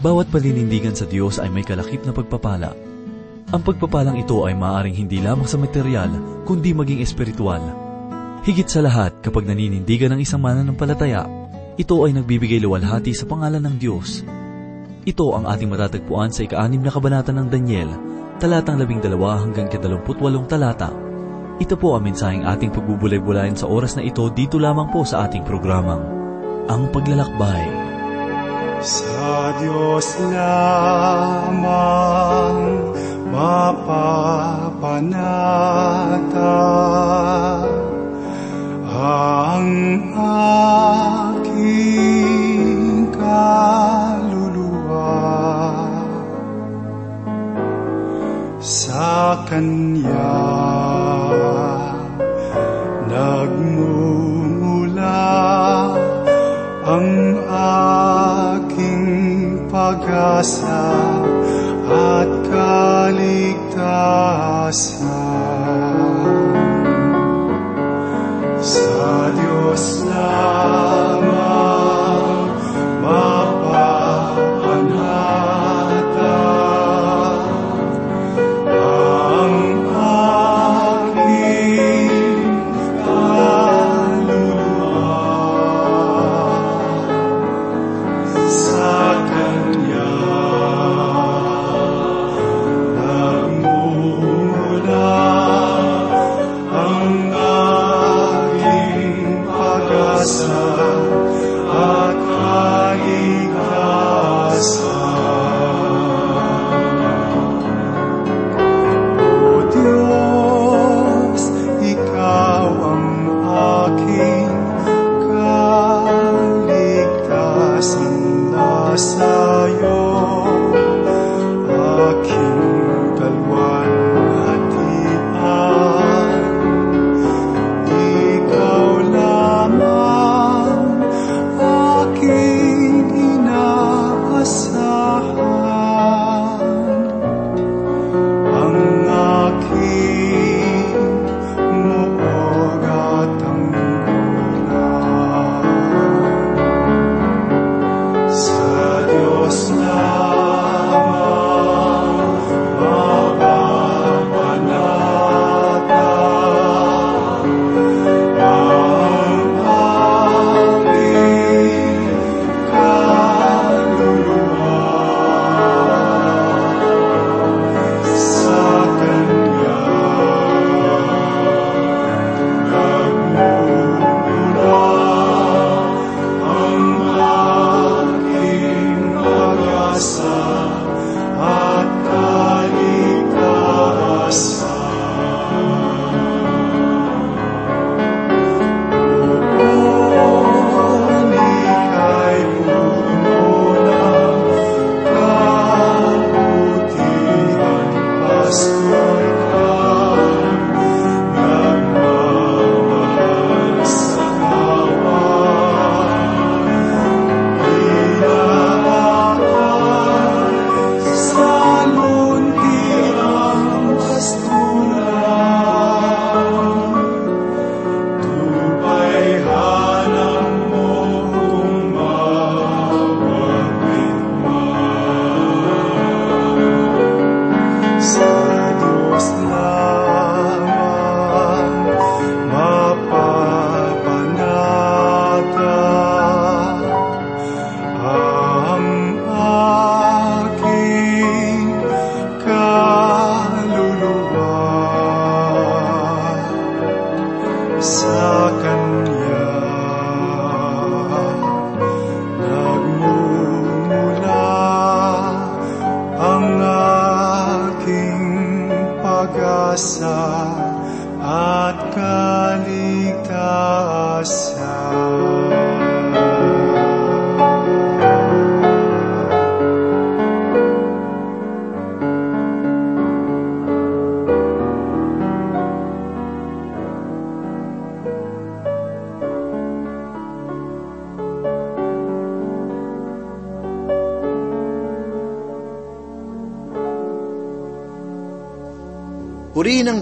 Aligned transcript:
Bawat 0.00 0.32
paninindigan 0.32 0.96
sa 0.96 1.04
Diyos 1.04 1.36
ay 1.36 1.52
may 1.52 1.60
kalakip 1.60 2.00
na 2.08 2.16
pagpapala. 2.16 2.72
Ang 3.52 3.60
pagpapalang 3.60 4.16
ito 4.16 4.48
ay 4.48 4.56
maaaring 4.56 4.96
hindi 4.96 5.20
lamang 5.20 5.44
sa 5.44 5.60
material, 5.60 6.08
kundi 6.48 6.72
maging 6.72 7.04
espiritual. 7.04 7.60
Higit 8.40 8.64
sa 8.64 8.80
lahat, 8.80 9.20
kapag 9.20 9.44
naninindigan 9.44 10.16
ng 10.16 10.24
isang 10.24 10.40
mananampalataya, 10.40 11.28
ito 11.76 12.00
ay 12.08 12.16
nagbibigay 12.16 12.64
luwalhati 12.64 13.12
sa 13.12 13.28
pangalan 13.28 13.60
ng 13.60 13.76
Diyos. 13.76 14.24
Ito 15.04 15.36
ang 15.36 15.44
ating 15.44 15.68
matatagpuan 15.68 16.32
sa 16.32 16.48
ika-anim 16.48 16.80
na 16.80 16.88
kabanata 16.88 17.36
ng 17.36 17.52
Daniel, 17.52 17.92
talatang 18.40 18.80
labing 18.80 19.04
dalawa 19.04 19.36
hanggang 19.44 19.68
kadalamputwalong 19.68 20.48
talata. 20.48 20.88
Ito 21.60 21.76
po 21.76 21.92
ang 21.92 22.08
mensaheng 22.08 22.48
ating 22.48 22.72
pagbubulay-bulayan 22.72 23.52
sa 23.52 23.68
oras 23.68 24.00
na 24.00 24.02
ito 24.04 24.24
dito 24.32 24.56
lamang 24.56 24.88
po 24.88 25.04
sa 25.04 25.28
ating 25.28 25.44
programang, 25.44 26.00
Ang 26.72 26.88
Paglalakbay. 26.88 27.79
Sa 28.80 29.52
Diyos 29.60 30.16
lamang 30.32 31.68
mapapanata 33.28 33.84
ang 38.88 39.68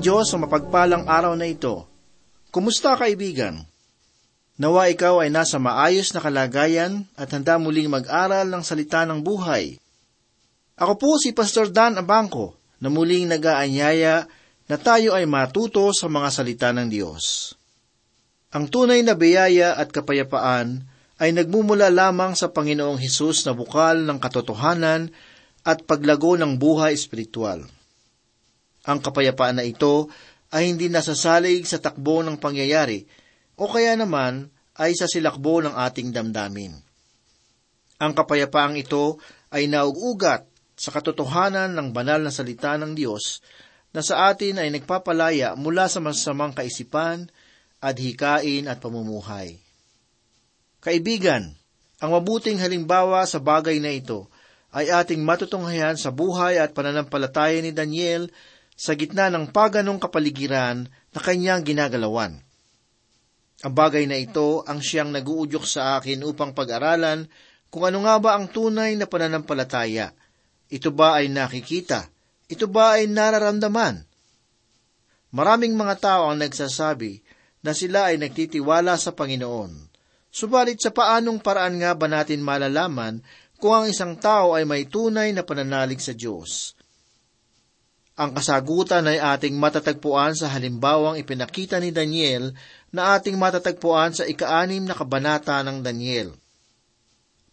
Diyos 0.08 0.32
ang 0.32 0.48
mapagpalang 0.48 1.04
araw 1.04 1.36
na 1.36 1.44
ito. 1.44 1.84
Kumusta 2.48 2.96
kaibigan? 2.96 3.60
Nawa 4.56 4.88
ikaw 4.88 5.20
ay 5.20 5.28
nasa 5.28 5.60
maayos 5.60 6.16
na 6.16 6.24
kalagayan 6.24 7.04
at 7.12 7.28
handa 7.28 7.60
muling 7.60 7.92
mag-aral 7.92 8.48
ng 8.48 8.64
salita 8.64 9.04
ng 9.04 9.20
buhay 9.20 9.76
Ako 10.80 10.96
po 10.96 11.20
si 11.20 11.36
Pastor 11.36 11.68
Dan 11.68 12.00
Abangco 12.00 12.56
na 12.80 12.88
muling 12.88 13.28
nag-aanyaya 13.28 14.24
na 14.64 14.76
tayo 14.80 15.12
ay 15.12 15.28
matuto 15.28 15.92
sa 15.92 16.08
mga 16.08 16.28
salita 16.32 16.72
ng 16.72 16.88
Diyos. 16.88 17.52
Ang 18.56 18.72
tunay 18.72 19.04
na 19.04 19.12
biyaya 19.12 19.76
at 19.76 19.92
kapayapaan 19.92 20.88
ay 21.20 21.36
nagmumula 21.36 21.92
lamang 21.92 22.32
sa 22.32 22.48
Panginoong 22.48 22.96
Hesus 22.96 23.44
na 23.44 23.52
bukal 23.52 24.08
ng 24.08 24.16
katotohanan 24.16 25.12
at 25.68 25.84
paglago 25.84 26.32
ng 26.40 26.56
buhay 26.56 26.96
espiritual. 26.96 27.68
Ang 28.88 29.04
kapayapaan 29.04 29.60
na 29.60 29.64
ito 29.68 30.08
ay 30.48 30.72
hindi 30.72 30.88
nasasalig 30.88 31.68
sa 31.68 31.76
takbo 31.76 32.24
ng 32.24 32.40
pangyayari 32.40 33.04
o 33.60 33.68
kaya 33.68 33.92
naman 34.00 34.48
ay 34.80 34.96
sa 34.96 35.04
silakbo 35.04 35.60
ng 35.60 35.76
ating 35.76 36.08
damdamin. 36.08 36.72
Ang 38.00 38.12
kapayapaang 38.16 38.80
ito 38.80 39.20
ay 39.52 39.68
nauugat 39.68 40.48
sa 40.78 40.94
katotohanan 40.94 41.74
ng 41.74 41.90
banal 41.90 42.22
na 42.22 42.32
salita 42.32 42.78
ng 42.78 42.94
Diyos 42.96 43.44
na 43.90 44.00
sa 44.00 44.30
atin 44.30 44.62
ay 44.62 44.70
nagpapalaya 44.70 45.58
mula 45.58 45.90
sa 45.90 45.98
masamang 45.98 46.54
kaisipan, 46.54 47.26
adhikain 47.82 48.70
at 48.70 48.78
pamumuhay. 48.78 49.58
Kaibigan, 50.78 51.58
ang 51.98 52.10
mabuting 52.14 52.62
halimbawa 52.62 53.26
sa 53.26 53.42
bagay 53.42 53.82
na 53.82 53.90
ito 53.90 54.30
ay 54.70 54.86
ating 54.94 55.18
matutunghayan 55.26 55.98
sa 55.98 56.14
buhay 56.14 56.62
at 56.62 56.70
pananampalataya 56.70 57.58
ni 57.58 57.74
Daniel 57.74 58.30
sa 58.78 58.94
gitna 58.94 59.26
ng 59.26 59.50
paganong 59.50 59.98
kapaligiran 59.98 60.86
na 60.86 61.18
kanyang 61.18 61.66
ginagalawan. 61.66 62.38
Ang 63.66 63.74
bagay 63.74 64.06
na 64.06 64.14
ito 64.14 64.62
ang 64.70 64.78
siyang 64.78 65.10
naguudyok 65.10 65.66
sa 65.66 65.98
akin 65.98 66.22
upang 66.22 66.54
pag-aralan 66.54 67.26
kung 67.74 67.90
ano 67.90 68.06
nga 68.06 68.14
ba 68.22 68.38
ang 68.38 68.46
tunay 68.46 68.94
na 68.94 69.10
pananampalataya. 69.10 70.14
Ito 70.70 70.94
ba 70.94 71.18
ay 71.18 71.26
nakikita? 71.26 72.06
Ito 72.46 72.70
ba 72.70 73.02
ay 73.02 73.10
nararamdaman? 73.10 74.06
Maraming 75.34 75.74
mga 75.74 75.94
tao 75.98 76.22
ang 76.30 76.38
nagsasabi 76.38 77.18
na 77.66 77.74
sila 77.74 78.14
ay 78.14 78.22
nagtitiwala 78.22 78.94
sa 78.94 79.10
Panginoon. 79.10 79.90
Subalit 80.30 80.78
sa 80.78 80.94
paanong 80.94 81.42
paraan 81.42 81.82
nga 81.82 81.98
ba 81.98 82.06
natin 82.06 82.46
malalaman 82.46 83.26
kung 83.58 83.74
ang 83.74 83.86
isang 83.90 84.14
tao 84.14 84.54
ay 84.54 84.62
may 84.62 84.86
tunay 84.86 85.34
na 85.34 85.42
pananalig 85.42 85.98
sa 85.98 86.14
Diyos? 86.14 86.77
Ang 88.18 88.34
kasagutan 88.34 89.06
ay 89.06 89.22
ating 89.22 89.54
matatagpuan 89.54 90.34
sa 90.34 90.50
halimbawang 90.50 91.22
ipinakita 91.22 91.78
ni 91.78 91.94
Daniel 91.94 92.50
na 92.90 93.14
ating 93.14 93.38
matatagpuan 93.38 94.10
sa 94.10 94.26
ikaanim 94.26 94.82
na 94.82 94.98
kabanata 94.98 95.62
ng 95.62 95.86
Daniel. 95.86 96.34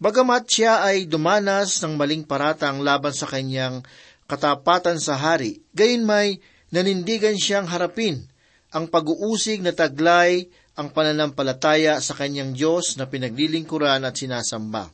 Bagamat 0.02 0.50
siya 0.50 0.82
ay 0.82 1.06
dumanas 1.06 1.78
ng 1.86 1.94
maling 1.94 2.26
paratang 2.26 2.82
laban 2.82 3.14
sa 3.14 3.30
kanyang 3.30 3.86
katapatan 4.26 4.98
sa 4.98 5.16
hari, 5.22 5.62
gayon 5.78 6.04
may 6.04 6.42
nanindigan 6.74 7.38
siyang 7.38 7.70
harapin 7.70 8.26
ang 8.74 8.90
pag-uusig 8.90 9.62
na 9.62 9.72
taglay 9.72 10.50
ang 10.76 10.92
pananampalataya 10.92 12.02
sa 12.04 12.12
kanyang 12.18 12.52
Diyos 12.52 13.00
na 13.00 13.08
pinaglilingkuran 13.08 14.04
at 14.04 14.18
sinasamba. 14.20 14.92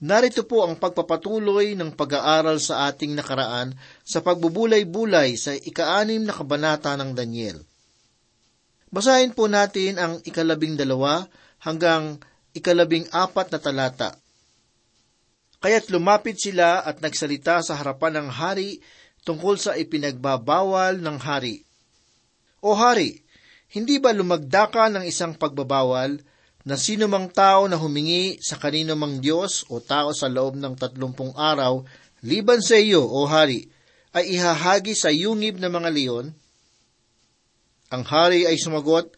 Narito 0.00 0.48
po 0.48 0.64
ang 0.64 0.80
pagpapatuloy 0.80 1.76
ng 1.76 1.92
pag-aaral 1.92 2.56
sa 2.56 2.88
ating 2.88 3.12
nakaraan 3.12 3.76
sa 4.00 4.24
pagbubulay-bulay 4.24 5.36
sa 5.36 5.52
ikaanim 5.52 6.24
na 6.24 6.32
kabanata 6.32 6.96
ng 6.96 7.12
Daniel. 7.12 7.60
Basahin 8.88 9.36
po 9.36 9.44
natin 9.44 10.00
ang 10.00 10.16
ikalabing 10.24 10.80
dalawa 10.80 11.28
hanggang 11.60 12.16
ikalabing 12.56 13.12
apat 13.12 13.52
na 13.52 13.60
talata. 13.60 14.10
Kaya't 15.60 15.92
lumapit 15.92 16.40
sila 16.40 16.80
at 16.80 17.04
nagsalita 17.04 17.60
sa 17.60 17.76
harapan 17.76 18.24
ng 18.24 18.28
hari 18.32 18.80
tungkol 19.28 19.60
sa 19.60 19.76
ipinagbabawal 19.76 20.96
ng 20.96 21.18
hari. 21.20 21.60
O 22.64 22.72
hari, 22.72 23.20
hindi 23.68 24.00
ba 24.00 24.16
lumagdaka 24.16 24.88
ng 24.88 25.04
isang 25.04 25.36
pagbabawal 25.36 26.16
na 26.64 26.76
sino 26.76 27.08
mang 27.08 27.32
tao 27.32 27.64
na 27.64 27.80
humingi 27.80 28.36
sa 28.44 28.60
kanino 28.60 28.92
mang 28.92 29.20
Diyos 29.24 29.64
o 29.72 29.80
tao 29.80 30.12
sa 30.12 30.28
loob 30.28 30.60
ng 30.60 30.76
tatlumpung 30.76 31.32
araw, 31.32 31.84
liban 32.20 32.60
sa 32.60 32.76
iyo, 32.76 33.00
o 33.00 33.24
hari, 33.24 33.72
ay 34.12 34.36
ihahagi 34.36 34.92
sa 34.92 35.08
yungib 35.08 35.56
ng 35.56 35.72
mga 35.72 35.90
leon? 35.94 36.26
Ang 37.90 38.02
hari 38.04 38.44
ay 38.44 38.60
sumagot, 38.60 39.16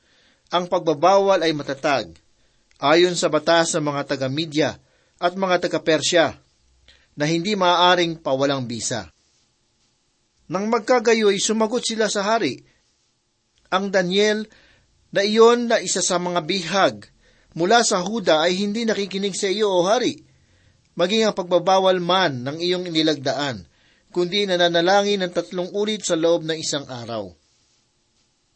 ang 0.54 0.70
pagbabawal 0.70 1.42
ay 1.42 1.50
matatag, 1.50 2.14
ayon 2.78 3.18
sa 3.18 3.26
batas 3.26 3.74
ng 3.74 3.84
mga 3.90 4.14
taga-Midya 4.14 4.70
at 5.18 5.32
mga 5.34 5.66
taga-Persya, 5.66 6.38
na 7.18 7.24
hindi 7.28 7.58
maaaring 7.58 8.22
pawalang 8.22 8.64
bisa. 8.64 9.10
Nang 10.48 10.70
magkagayoy, 10.70 11.36
sumagot 11.42 11.84
sila 11.84 12.08
sa 12.08 12.24
hari. 12.24 12.64
Ang 13.72 13.92
Daniel, 13.92 14.48
na 15.12 15.20
iyon 15.20 15.68
na 15.68 15.76
isa 15.80 16.00
sa 16.00 16.16
mga 16.16 16.40
bihag 16.48 17.11
mula 17.56 17.84
sa 17.84 18.00
Huda 18.00 18.44
ay 18.44 18.56
hindi 18.60 18.84
nakikinig 18.84 19.36
sa 19.36 19.48
iyo, 19.48 19.68
O 19.68 19.84
Hari. 19.84 20.20
Maging 20.92 21.28
ang 21.28 21.34
pagbabawal 21.36 22.00
man 22.04 22.44
ng 22.44 22.60
iyong 22.60 22.84
inilagdaan, 22.88 23.64
kundi 24.12 24.44
nananalangin 24.44 25.24
ng 25.24 25.32
tatlong 25.32 25.72
ulit 25.72 26.04
sa 26.04 26.16
loob 26.16 26.44
ng 26.44 26.56
isang 26.60 26.84
araw. 26.84 27.32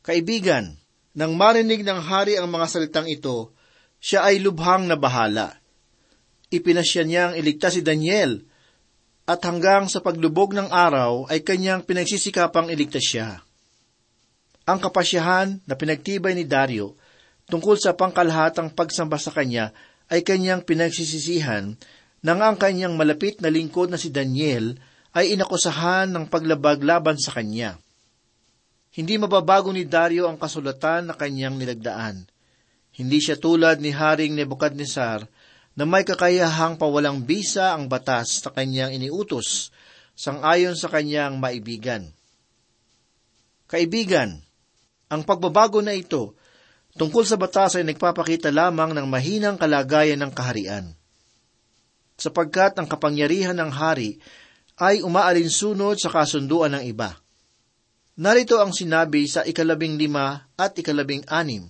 Kaibigan, 0.04 0.76
nang 1.16 1.32
marinig 1.32 1.80
ng 1.80 1.96
hari 1.96 2.36
ang 2.36 2.52
mga 2.52 2.66
salitang 2.68 3.08
ito, 3.08 3.56
siya 3.96 4.28
ay 4.28 4.44
lubhang 4.44 4.84
na 4.84 5.00
bahala. 5.00 5.56
Ipinasya 6.52 7.02
niyang 7.08 7.32
iligtas 7.40 7.74
si 7.74 7.82
Daniel, 7.82 8.44
at 9.26 9.42
hanggang 9.42 9.90
sa 9.90 9.98
paglubog 10.04 10.54
ng 10.54 10.70
araw 10.70 11.26
ay 11.26 11.42
kanyang 11.42 11.82
pinagsisikapang 11.82 12.70
iligtas 12.70 13.02
siya. 13.02 13.42
Ang 14.68 14.78
kapasyahan 14.78 15.66
na 15.66 15.74
pinagtibay 15.74 16.36
ni 16.38 16.46
Dario 16.46 16.94
tungkol 17.46 17.78
sa 17.78 17.94
pangkalahatang 17.94 18.74
pagsamba 18.74 19.18
sa 19.18 19.30
kanya 19.30 19.70
ay 20.10 20.22
kanyang 20.22 20.62
pinagsisisihan 20.62 21.74
nang 22.26 22.40
ang 22.42 22.58
kanyang 22.58 22.98
malapit 22.98 23.38
na 23.38 23.50
lingkod 23.50 23.90
na 23.90 23.98
si 23.98 24.10
Daniel 24.10 24.74
ay 25.14 25.38
inakusahan 25.38 26.10
ng 26.10 26.24
paglabag 26.26 26.82
laban 26.82 27.16
sa 27.16 27.32
kanya. 27.32 27.78
Hindi 28.96 29.20
mababago 29.20 29.70
ni 29.70 29.84
Dario 29.84 30.26
ang 30.26 30.40
kasulatan 30.40 31.12
na 31.12 31.14
kanyang 31.14 31.60
nilagdaan. 31.60 32.24
Hindi 32.96 33.18
siya 33.20 33.36
tulad 33.36 33.76
ni 33.78 33.92
Haring 33.92 34.32
Nebukadnesar 34.32 35.28
na 35.76 35.84
may 35.84 36.02
kakayahang 36.02 36.80
pawalang 36.80 37.20
bisa 37.20 37.76
ang 37.76 37.92
batas 37.92 38.40
na 38.40 38.50
kanyang 38.56 38.96
iniutos 38.96 39.68
sangayon 40.16 40.72
sa 40.72 40.88
kanyang 40.88 41.36
maibigan. 41.36 42.08
Kaibigan, 43.68 44.40
ang 45.12 45.22
pagbabago 45.28 45.84
na 45.84 45.92
ito 45.92 46.32
tungkol 46.96 47.24
sa 47.28 47.36
batas 47.36 47.76
ay 47.76 47.84
nagpapakita 47.84 48.48
lamang 48.48 48.96
ng 48.96 49.06
mahinang 49.06 49.60
kalagayan 49.60 50.20
ng 50.24 50.32
kaharian. 50.32 50.96
Sapagkat 52.16 52.80
ang 52.80 52.88
kapangyarihan 52.88 53.56
ng 53.56 53.70
hari 53.70 54.16
ay 54.80 55.04
umaalinsunod 55.04 56.00
sa 56.00 56.08
kasunduan 56.08 56.76
ng 56.76 56.84
iba. 56.88 57.16
Narito 58.16 58.56
ang 58.56 58.72
sinabi 58.72 59.28
sa 59.28 59.44
ikalabing 59.44 60.00
lima 60.00 60.48
at 60.56 60.72
ikalabing 60.72 61.24
anim. 61.28 61.68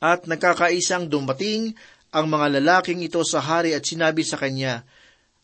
At 0.00 0.24
nagkakaisang 0.24 1.12
dumating 1.12 1.76
ang 2.12 2.26
mga 2.28 2.60
lalaking 2.60 3.04
ito 3.04 3.20
sa 3.24 3.44
hari 3.44 3.76
at 3.76 3.84
sinabi 3.84 4.24
sa 4.24 4.40
kanya, 4.40 4.84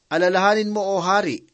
Alalahanin 0.08 0.72
mo, 0.72 0.80
o 0.80 1.04
hari, 1.04 1.44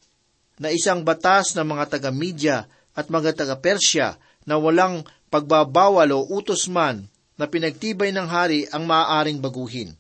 na 0.63 0.71
isang 0.71 1.03
batas 1.03 1.59
ng 1.59 1.67
mga 1.67 1.99
taga-Midya 1.99 2.71
at 2.95 3.11
mga 3.11 3.35
taga-Persya 3.35 4.15
na 4.47 4.55
walang 4.63 5.03
pagbabawal 5.35 6.15
o 6.15 6.23
utos 6.31 6.71
man 6.71 7.11
na 7.35 7.51
pinagtibay 7.51 8.15
ng 8.15 8.31
hari 8.31 8.71
ang 8.71 8.87
maaaring 8.87 9.43
baguhin. 9.43 9.91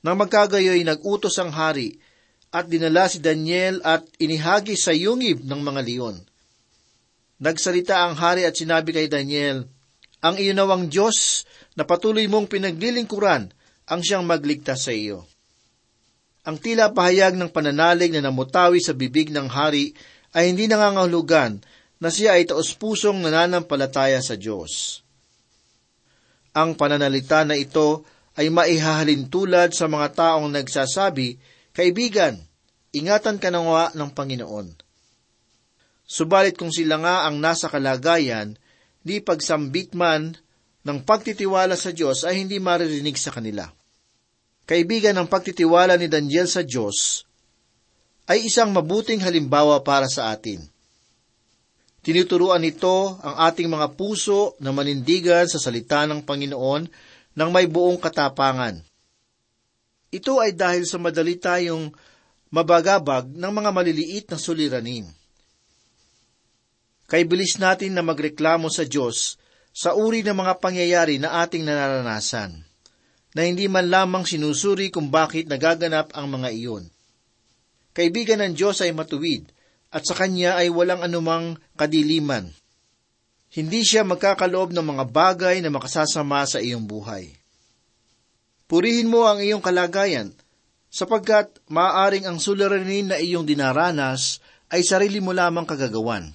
Nang 0.00 0.16
magkagayoy, 0.16 0.80
nag-utos 0.88 1.36
ang 1.36 1.52
hari 1.52 2.00
at 2.48 2.64
dinala 2.72 3.04
si 3.12 3.20
Daniel 3.20 3.84
at 3.84 4.08
inihagi 4.16 4.72
sa 4.72 4.96
yungib 4.96 5.44
ng 5.44 5.60
mga 5.60 5.80
leon. 5.84 6.16
Nagsalita 7.36 8.08
ang 8.08 8.16
hari 8.16 8.48
at 8.48 8.56
sinabi 8.56 8.96
kay 8.96 9.12
Daniel, 9.12 9.68
Ang 10.24 10.40
iyonawang 10.40 10.88
Diyos 10.88 11.44
na 11.76 11.84
patuloy 11.84 12.24
mong 12.24 12.48
pinaglilingkuran 12.48 13.52
ang 13.84 14.00
siyang 14.00 14.24
magligtas 14.24 14.88
sa 14.88 14.96
iyo. 14.96 15.28
Ang 16.48 16.56
tila 16.56 16.96
pahayag 16.96 17.36
ng 17.36 17.52
pananalig 17.52 18.16
na 18.16 18.24
namutawi 18.24 18.80
sa 18.80 18.96
bibig 18.96 19.28
ng 19.28 19.52
hari 19.52 19.92
ay 20.32 20.48
hindi 20.48 20.64
nangangahulugan 20.64 21.60
na 21.96 22.12
siya 22.12 22.36
ay 22.36 22.44
taos-pusong 22.44 23.24
nananampalataya 23.24 24.20
sa 24.20 24.36
Diyos. 24.36 25.00
Ang 26.52 26.76
pananalita 26.76 27.44
na 27.44 27.56
ito 27.56 28.04
ay 28.36 28.52
maihahalin 28.52 29.28
tulad 29.32 29.72
sa 29.72 29.88
mga 29.88 30.12
taong 30.12 30.52
nagsasabi, 30.52 31.40
Kaibigan, 31.76 32.40
ingatan 32.92 33.36
ka 33.36 33.52
na 33.52 33.60
nga 33.60 33.84
ng 33.92 34.10
Panginoon. 34.12 34.68
Subalit 36.06 36.56
kung 36.56 36.72
sila 36.72 36.96
nga 37.02 37.16
ang 37.28 37.36
nasa 37.40 37.68
kalagayan, 37.68 38.56
di 39.04 39.20
pagsambit 39.20 39.92
man 39.92 40.36
ng 40.86 40.98
pagtitiwala 41.02 41.74
sa 41.74 41.90
Diyos 41.90 42.22
ay 42.22 42.46
hindi 42.46 42.62
maririnig 42.62 43.18
sa 43.18 43.34
kanila. 43.34 43.66
Kaibigan 44.66 45.14
ng 45.18 45.28
pagtitiwala 45.28 45.98
ni 45.98 46.06
Daniel 46.06 46.46
sa 46.46 46.62
Diyos 46.62 47.26
ay 48.26 48.46
isang 48.50 48.74
mabuting 48.74 49.22
halimbawa 49.22 49.82
para 49.86 50.10
sa 50.10 50.34
atin. 50.34 50.62
Tinuturuan 52.06 52.62
nito 52.62 53.18
ang 53.18 53.34
ating 53.50 53.66
mga 53.66 53.98
puso 53.98 54.54
na 54.62 54.70
manindigan 54.70 55.50
sa 55.50 55.58
salita 55.58 56.06
ng 56.06 56.22
Panginoon 56.22 56.86
ng 57.34 57.48
may 57.50 57.66
buong 57.66 57.98
katapangan. 57.98 58.78
Ito 60.14 60.38
ay 60.38 60.54
dahil 60.54 60.86
sa 60.86 61.02
madali 61.02 61.34
tayong 61.34 61.90
mabagabag 62.54 63.26
ng 63.26 63.50
mga 63.50 63.70
maliliit 63.74 64.26
na 64.30 64.38
suliranin. 64.38 65.10
Kay 67.10 67.26
bilis 67.26 67.58
natin 67.58 67.98
na 67.98 68.06
magreklamo 68.06 68.70
sa 68.70 68.86
Diyos 68.86 69.34
sa 69.74 69.98
uri 69.98 70.22
ng 70.22 70.46
mga 70.46 70.62
pangyayari 70.62 71.18
na 71.18 71.42
ating 71.42 71.66
nararanasan, 71.66 72.54
na 73.34 73.40
hindi 73.42 73.66
man 73.66 73.90
lamang 73.90 74.22
sinusuri 74.22 74.94
kung 74.94 75.10
bakit 75.10 75.50
nagaganap 75.50 76.14
ang 76.14 76.30
mga 76.30 76.54
iyon. 76.54 76.86
Kaibigan 77.90 78.46
ng 78.46 78.54
Diyos 78.54 78.78
ay 78.78 78.94
matuwid, 78.94 79.55
at 79.90 80.02
sa 80.04 80.14
Kanya 80.14 80.58
ay 80.58 80.70
walang 80.70 81.02
anumang 81.02 81.56
kadiliman. 81.78 82.50
Hindi 83.52 83.86
siya 83.86 84.04
magkakaloob 84.04 84.74
ng 84.74 84.84
mga 84.84 85.04
bagay 85.08 85.56
na 85.62 85.70
makasasama 85.72 86.44
sa 86.44 86.58
iyong 86.60 86.84
buhay. 86.84 87.32
Purihin 88.66 89.06
mo 89.06 89.24
ang 89.30 89.38
iyong 89.38 89.62
kalagayan, 89.62 90.34
sapagkat 90.90 91.62
maaaring 91.70 92.26
ang 92.26 92.42
suliranin 92.42 93.14
na 93.14 93.16
iyong 93.16 93.46
dinaranas 93.46 94.42
ay 94.74 94.82
sarili 94.82 95.22
mo 95.22 95.30
lamang 95.30 95.62
kagagawan. 95.62 96.34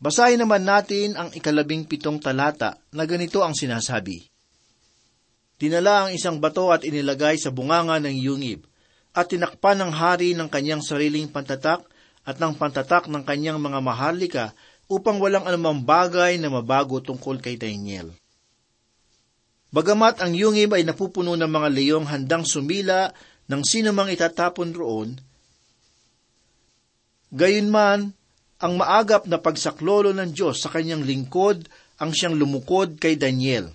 Basahin 0.00 0.40
naman 0.40 0.64
natin 0.64 1.16
ang 1.16 1.28
ikalabing 1.32 1.84
pitong 1.84 2.20
talata 2.20 2.80
na 2.92 3.04
ganito 3.04 3.44
ang 3.44 3.52
sinasabi. 3.52 4.28
Dinala 5.60 6.08
ang 6.08 6.10
isang 6.16 6.40
bato 6.40 6.72
at 6.72 6.88
inilagay 6.88 7.36
sa 7.36 7.52
bunganga 7.52 8.00
ng 8.00 8.16
yungib, 8.16 8.64
at 9.12 9.28
tinakpan 9.28 9.76
ng 9.76 9.92
hari 9.92 10.32
ng 10.32 10.48
kanyang 10.48 10.80
sariling 10.80 11.28
pantatak 11.28 11.84
at 12.24 12.36
ng 12.36 12.56
pantatak 12.56 13.08
ng 13.08 13.24
kanyang 13.24 13.58
mga 13.60 13.78
maharlika 13.80 14.46
upang 14.90 15.22
walang 15.22 15.46
anumang 15.46 15.80
bagay 15.80 16.36
na 16.36 16.50
mabago 16.50 16.98
tungkol 16.98 17.38
kay 17.38 17.54
Daniel. 17.54 18.10
Bagamat 19.70 20.18
ang 20.18 20.34
yungib 20.34 20.74
ay 20.74 20.82
napupuno 20.82 21.38
ng 21.38 21.46
mga 21.46 21.68
leyong 21.70 22.06
handang 22.10 22.42
sumila 22.42 23.14
ng 23.46 23.62
sino 23.62 23.94
mang 23.94 24.10
itatapon 24.10 24.74
roon, 24.74 25.14
gayunman 27.30 28.10
ang 28.60 28.72
maagap 28.76 29.24
na 29.30 29.38
pagsaklolo 29.38 30.10
ng 30.10 30.34
Diyos 30.34 30.60
sa 30.60 30.68
kanyang 30.68 31.06
lingkod 31.06 31.70
ang 32.02 32.10
siyang 32.10 32.36
lumukod 32.36 32.98
kay 32.98 33.14
Daniel. 33.14 33.70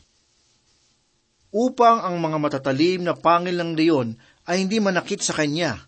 Upang 1.55 2.03
ang 2.03 2.19
mga 2.19 2.37
matatalim 2.37 3.07
na 3.07 3.15
pangil 3.15 3.55
ng 3.55 3.79
leon 3.79 4.19
ay 4.43 4.67
hindi 4.67 4.83
manakit 4.83 5.23
sa 5.23 5.31
kanya. 5.31 5.79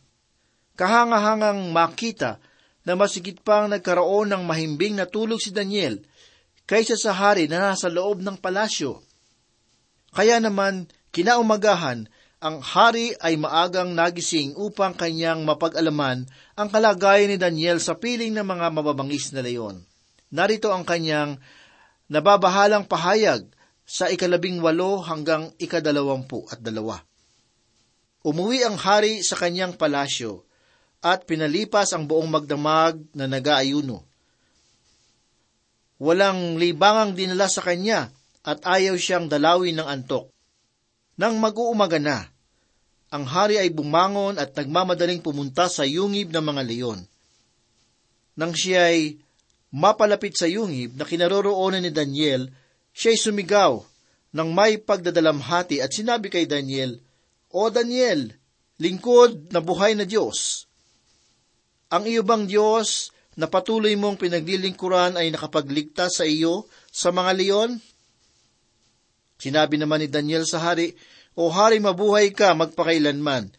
Kahangahangang 0.80 1.76
makita 1.76 2.40
na 2.88 2.96
masigit 2.96 3.44
pang 3.44 3.68
nagkaroon 3.68 4.32
ng 4.32 4.48
mahimbing 4.48 4.96
na 4.96 5.04
tulog 5.04 5.44
si 5.44 5.52
Daniel 5.52 6.00
kaysa 6.64 6.96
sa 6.96 7.12
hari 7.12 7.52
na 7.52 7.60
nasa 7.60 7.92
loob 7.92 8.24
ng 8.24 8.40
palasyo. 8.40 9.04
Kaya 10.16 10.40
naman, 10.40 10.88
kinaumagahan, 11.12 12.08
ang 12.40 12.64
hari 12.64 13.12
ay 13.20 13.36
maagang 13.36 13.92
nagising 13.92 14.56
upang 14.56 14.96
kanyang 14.96 15.44
mapag-alaman 15.44 16.32
ang 16.56 16.68
kalagayan 16.72 17.36
ni 17.36 17.38
Daniel 17.38 17.84
sa 17.84 18.00
piling 18.00 18.32
ng 18.32 18.48
mga 18.48 18.72
mababangis 18.72 19.36
na 19.36 19.44
leyon. 19.44 19.84
Narito 20.32 20.72
ang 20.72 20.88
kanyang 20.88 21.44
nababahalang 22.08 22.88
pahayag 22.88 23.52
sa 23.84 24.08
ikalabing 24.08 24.64
walo 24.64 25.04
hanggang 25.04 25.52
ikadalawampu 25.60 26.48
at 26.48 26.64
dalawa. 26.64 27.04
Umuwi 28.24 28.64
ang 28.64 28.80
hari 28.80 29.28
sa 29.28 29.36
kanyang 29.36 29.76
palasyo 29.76 30.47
at 31.02 31.30
pinalipas 31.30 31.94
ang 31.94 32.10
buong 32.10 32.30
magdamag 32.30 32.98
na 33.14 33.30
nag-aayuno. 33.30 34.02
Walang 35.98 36.62
libangang 36.62 37.18
dinala 37.18 37.50
sa 37.50 37.66
kanya 37.66 38.14
at 38.46 38.62
ayaw 38.66 38.94
siyang 38.98 39.26
dalawin 39.26 39.78
ng 39.82 39.88
antok. 39.88 40.30
Nang 41.18 41.42
mag-uumaga 41.42 41.98
na, 41.98 42.30
ang 43.10 43.26
hari 43.26 43.58
ay 43.58 43.74
bumangon 43.74 44.38
at 44.38 44.54
nagmamadaling 44.54 45.24
pumunta 45.24 45.66
sa 45.72 45.88
yungib 45.88 46.30
ng 46.30 46.44
mga 46.44 46.62
leyon. 46.68 47.00
Nang 48.38 48.54
siya 48.54 48.94
ay 48.94 49.18
mapalapit 49.74 50.38
sa 50.38 50.46
yungib 50.46 50.94
na 50.94 51.08
kinaroroonan 51.08 51.82
ni 51.82 51.90
Daniel, 51.90 52.52
siya 52.94 53.16
ay 53.16 53.20
sumigaw 53.20 53.82
ng 54.36 54.50
may 54.54 54.78
pagdadalamhati 54.78 55.82
at 55.82 55.90
sinabi 55.90 56.30
kay 56.30 56.46
Daniel, 56.46 57.00
O 57.50 57.72
Daniel, 57.72 58.36
lingkod 58.78 59.50
na 59.50 59.64
buhay 59.64 59.98
na 59.98 60.04
Diyos. 60.04 60.67
Ang 61.88 62.04
iyo 62.04 62.22
bang 62.28 62.44
Diyos 62.44 63.16
na 63.40 63.48
patuloy 63.48 63.96
mong 63.96 64.20
pinaglilingkuran 64.20 65.16
ay 65.16 65.32
nakapagligtas 65.32 66.20
sa 66.20 66.26
iyo 66.28 66.68
sa 66.92 67.16
mga 67.16 67.32
leyon? 67.38 67.72
Sinabi 69.40 69.80
naman 69.80 70.04
ni 70.04 70.08
Daniel 70.12 70.44
sa 70.44 70.60
hari, 70.60 70.98
O 71.38 71.54
hari 71.54 71.78
mabuhay 71.78 72.34
ka 72.34 72.58
magpakailanman. 72.58 73.54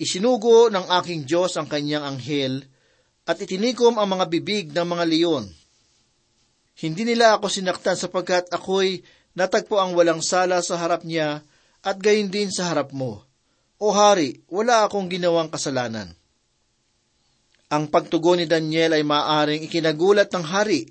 Isinugo 0.00 0.72
ng 0.72 0.88
aking 0.98 1.28
Diyos 1.28 1.60
ang 1.60 1.68
kanyang 1.68 2.16
anghel 2.16 2.64
at 3.28 3.36
itinikom 3.36 4.00
ang 4.00 4.08
mga 4.16 4.26
bibig 4.32 4.72
ng 4.72 4.86
mga 4.88 5.04
leyon. 5.04 5.44
Hindi 6.80 7.04
nila 7.04 7.36
ako 7.36 7.52
sinaktan 7.52 8.00
sapagkat 8.00 8.48
ako'y 8.48 9.04
natagpo 9.36 9.76
ang 9.76 9.92
walang 9.92 10.24
sala 10.24 10.64
sa 10.64 10.80
harap 10.80 11.04
niya 11.04 11.44
at 11.84 12.00
gayon 12.00 12.32
din 12.32 12.48
sa 12.48 12.72
harap 12.72 12.96
mo. 12.96 13.20
O 13.76 13.92
hari, 13.92 14.40
wala 14.48 14.88
akong 14.88 15.12
ginawang 15.12 15.52
kasalanan. 15.52 16.16
Ang 17.70 17.86
pagtugon 17.86 18.42
ni 18.42 18.46
Daniel 18.50 18.98
ay 18.98 19.06
maaring 19.06 19.62
ikinagulat 19.70 20.26
ng 20.34 20.42
hari. 20.42 20.90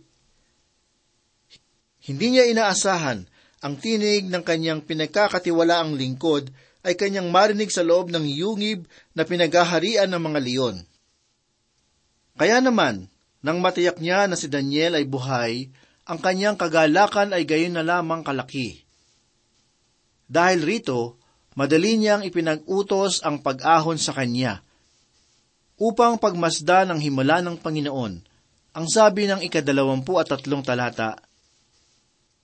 Hindi 2.00 2.40
niya 2.40 2.48
inaasahan 2.48 3.28
ang 3.60 3.76
tinig 3.76 4.32
ng 4.32 4.40
kanyang 4.40 4.80
pinagkakatiwalaang 4.88 6.00
lingkod 6.00 6.48
ay 6.88 6.96
kanyang 6.96 7.28
marinig 7.28 7.68
sa 7.68 7.84
loob 7.84 8.08
ng 8.08 8.24
yungib 8.24 8.88
na 9.12 9.28
pinaghaharian 9.28 10.08
ng 10.08 10.22
mga 10.24 10.40
leon. 10.40 10.78
Kaya 12.40 12.64
naman, 12.64 13.12
nang 13.44 13.60
matiyak 13.60 14.00
niya 14.00 14.32
na 14.32 14.40
si 14.40 14.48
Daniel 14.48 14.96
ay 14.96 15.04
buhay, 15.04 15.68
ang 16.08 16.24
kanyang 16.24 16.56
kagalakan 16.56 17.36
ay 17.36 17.44
gayon 17.44 17.76
na 17.76 17.84
lamang 17.84 18.24
kalaki. 18.24 18.88
Dahil 20.32 20.64
rito, 20.64 21.20
madali 21.60 22.00
niyang 22.00 22.24
ipinag-utos 22.24 23.28
ang 23.28 23.44
pag-ahon 23.44 24.00
sa 24.00 24.16
kanya, 24.16 24.64
upang 25.80 26.20
pagmasdan 26.20 26.92
ang 26.92 27.00
himala 27.00 27.40
ng 27.42 27.58
Panginoon, 27.58 28.14
ang 28.76 28.86
sabi 28.86 29.26
ng 29.26 29.42
ikadalawampu 29.42 30.20
at 30.20 30.30
tatlong 30.30 30.62
talata 30.62 31.18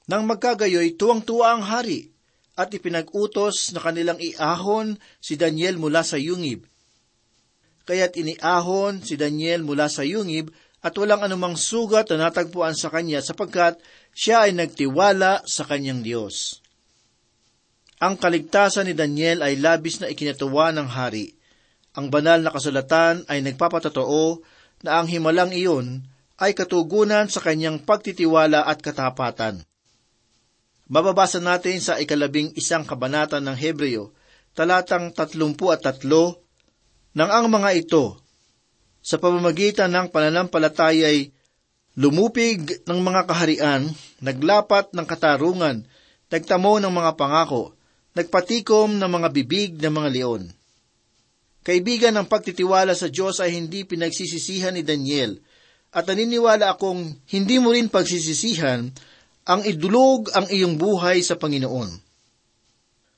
nang 0.06 0.30
magkagayoy, 0.30 0.94
tuwang-tuwa 0.94 1.58
ang 1.58 1.63
hari 1.65 2.13
at 2.54 2.70
ipinag-utos 2.70 3.74
na 3.74 3.82
kanilang 3.82 4.22
iahon 4.22 5.01
si 5.18 5.34
Daniel 5.34 5.82
mula 5.82 6.06
sa 6.06 6.22
yungib. 6.22 6.70
Kaya't 7.89 8.13
iniahon 8.18 9.01
si 9.01 9.18
Daniel 9.18 9.65
mula 9.65 9.89
sa 9.89 10.06
yungib 10.06 10.54
at 10.86 10.94
walang 10.94 11.25
anumang 11.25 11.58
sugat 11.58 12.06
na 12.13 12.30
natagpuan 12.30 12.77
sa 12.77 12.94
kanya 12.94 13.22
sapagkat 13.22 13.82
siya 14.13 14.46
ay 14.46 14.54
nagtiwala 14.54 15.42
sa 15.50 15.65
kanyang 15.65 16.06
Diyos. 16.06 16.62
Ang 17.98 18.22
kaligtasan 18.22 18.86
ni 18.86 18.94
Daniel 18.94 19.42
ay 19.42 19.58
labis 19.58 19.98
na 19.98 20.13
ikinatuwa 20.13 20.70
ng 20.70 20.86
hari. 20.86 21.34
Ang 21.96 22.12
banal 22.12 22.44
na 22.44 22.52
kasulatan 22.52 23.24
ay 23.32 23.40
nagpapatotoo 23.40 24.44
na 24.84 25.00
ang 25.00 25.08
himalang 25.08 25.56
iyon 25.56 26.04
ay 26.36 26.52
katugunan 26.52 27.32
sa 27.32 27.40
kanyang 27.40 27.80
pagtitiwala 27.80 28.68
at 28.68 28.84
katapatan. 28.84 29.64
Mababasa 30.92 31.40
natin 31.40 31.80
sa 31.80 31.98
ikalabing 31.98 32.52
isang 32.60 32.84
kabanata 32.84 33.40
ng 33.40 33.56
Hebreo, 33.56 34.12
talatang 34.54 35.16
tatlumpu 35.16 35.72
at 35.72 35.82
tatlo, 35.82 36.44
nang 37.16 37.32
ang 37.32 37.48
mga 37.48 37.72
ito, 37.80 38.20
sa 39.00 39.16
pamamagitan 39.16 39.88
ng 39.90 40.12
pananampalataya 40.12 41.08
ay 41.08 41.32
lumupig 41.96 42.84
ng 42.84 43.00
mga 43.00 43.22
kaharian, 43.24 43.88
naglapat 44.20 44.92
ng 44.92 45.08
katarungan, 45.08 45.88
nagtamo 46.28 46.84
ng 46.84 46.92
mga 46.92 47.12
pangako, 47.16 47.72
nagpatikom 48.18 49.00
ng 49.00 49.10
mga 49.10 49.28
bibig 49.32 49.72
ng 49.80 49.94
mga 49.96 50.10
leon. 50.12 50.44
Kaibigan 51.65 52.13
ng 52.13 52.29
pagtitiwala 52.29 52.93
sa 52.93 53.10
Diyos 53.10 53.41
ay 53.41 53.57
hindi 53.57 53.89
pinagsisisihan 53.89 54.77
ni 54.77 54.86
Daniel, 54.86 55.41
at 55.89 56.05
naniniwala 56.05 56.77
akong 56.77 57.17
hindi 57.34 57.57
mo 57.57 57.74
rin 57.74 57.89
pagsisisihan 57.89 58.93
ang 59.50 59.62
idulog 59.65 60.29
ang 60.38 60.45
iyong 60.45 60.77
buhay 60.77 61.25
sa 61.25 61.41
Panginoon. 61.41 61.89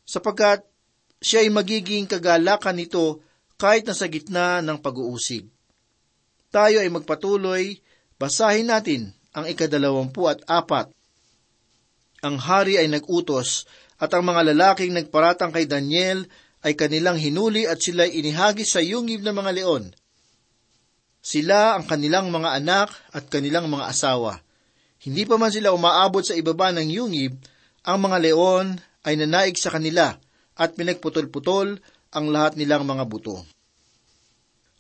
Sapagkat 0.07 0.63
siya 1.19 1.43
ay 1.43 1.51
magiging 1.51 2.07
kagalakan 2.07 2.79
nito 2.79 3.19
kahit 3.59 3.83
nasa 3.83 4.07
gitna 4.07 4.63
ng 4.63 4.79
pag-uusig. 4.79 5.49
Tayo 6.47 6.79
ay 6.79 6.87
magpatuloy, 6.87 7.83
basahin 8.15 8.71
natin 8.71 9.11
ang 9.35 9.43
ikadalawampu 9.43 10.23
at 10.29 10.39
apat. 10.47 10.87
Ang 12.23 12.39
hari 12.39 12.79
ay 12.79 12.87
nagutos 12.87 13.67
at 13.99 14.13
ang 14.15 14.23
mga 14.23 14.53
lalaking 14.53 14.95
nagparatang 14.95 15.51
kay 15.51 15.67
Daniel 15.67 16.23
ay 16.65 16.73
kanilang 16.73 17.21
hinuli 17.21 17.69
at 17.69 17.77
sila'y 17.77 18.17
inihagis 18.17 18.73
sa 18.73 18.81
yungib 18.81 19.21
ng 19.21 19.35
mga 19.35 19.51
leon. 19.61 19.83
Sila 21.21 21.75
ang 21.75 21.85
kanilang 21.85 22.31
mga 22.31 22.55
anak 22.57 22.89
at 23.11 23.27
kanilang 23.27 23.67
mga 23.67 23.91
asawa. 23.91 24.39
Hindi 25.03 25.27
pa 25.27 25.35
man 25.37 25.53
sila 25.53 25.75
umaabot 25.75 26.23
sa 26.23 26.33
ibaba 26.33 26.73
ng 26.73 26.87
yungib, 26.87 27.37
ang 27.85 27.97
mga 28.01 28.17
leon 28.23 28.79
ay 29.05 29.13
nanaig 29.15 29.55
sa 29.55 29.71
kanila 29.71 30.15
at 30.57 30.73
pinagputol-putol 30.73 31.77
ang 32.11 32.25
lahat 32.33 32.57
nilang 32.57 32.83
mga 32.87 33.05
buto. 33.05 33.45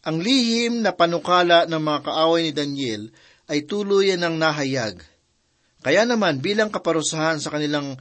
Ang 0.07 0.23
lihim 0.23 0.81
na 0.81 0.95
panukala 0.95 1.67
ng 1.67 1.83
mga 1.83 1.99
kaaway 2.07 2.47
ni 2.47 2.51
Daniel 2.55 3.11
ay 3.51 3.67
tuluyan 3.67 4.23
ng 4.23 4.35
nahayag. 4.39 4.99
Kaya 5.83 6.03
naman 6.03 6.39
bilang 6.43 6.71
kaparusahan 6.71 7.39
sa 7.39 7.51
kanilang 7.51 7.95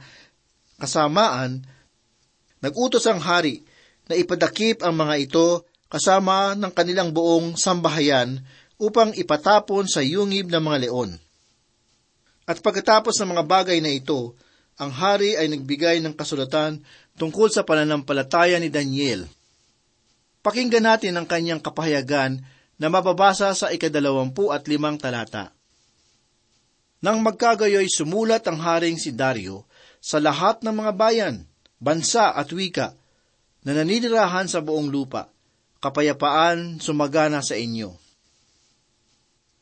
kasamaan, 0.79 1.63
nagutos 2.63 3.05
ang 3.05 3.21
hari 3.21 3.63
na 4.07 4.15
ipadakip 4.15 4.81
ang 4.81 4.95
mga 4.95 5.15
ito 5.19 5.47
kasama 5.87 6.55
ng 6.55 6.71
kanilang 6.71 7.11
buong 7.11 7.55
sambahayan 7.55 8.43
upang 8.77 9.15
ipatapon 9.15 9.89
sa 9.89 10.03
yungib 10.03 10.51
ng 10.51 10.61
mga 10.61 10.77
leon. 10.87 11.11
At 12.47 12.63
pagkatapos 12.63 13.17
ng 13.19 13.35
mga 13.35 13.43
bagay 13.43 13.79
na 13.83 13.91
ito, 13.91 14.37
ang 14.77 14.93
hari 14.93 15.35
ay 15.35 15.51
nagbigay 15.51 15.99
ng 15.99 16.13
kasulatan 16.13 16.79
tungkol 17.17 17.49
sa 17.49 17.65
pananampalataya 17.65 18.61
ni 18.61 18.69
Daniel. 18.69 19.25
Pakinggan 20.45 20.85
natin 20.85 21.17
ang 21.17 21.25
kanyang 21.27 21.59
kapahayagan 21.59 22.39
na 22.77 22.87
mababasa 22.87 23.51
sa 23.57 23.73
ikadalawampu 23.73 24.53
at 24.53 24.69
limang 24.69 24.95
talata. 25.01 25.51
Nang 27.01 27.25
magkagayoy 27.25 27.89
sumulat 27.89 28.45
ang 28.45 28.61
haring 28.61 29.01
si 29.01 29.11
Dario 29.13 29.65
sa 29.97 30.21
lahat 30.21 30.61
ng 30.61 30.73
mga 30.77 30.93
bayan, 30.93 31.35
bansa 31.77 32.33
at 32.33 32.49
wika 32.53 32.97
na 33.65 33.71
naninirahan 33.77 34.49
sa 34.49 34.63
buong 34.63 34.89
lupa, 34.89 35.29
kapayapaan 35.83 36.81
sumagana 36.81 37.43
sa 37.43 37.53
inyo. 37.53 37.93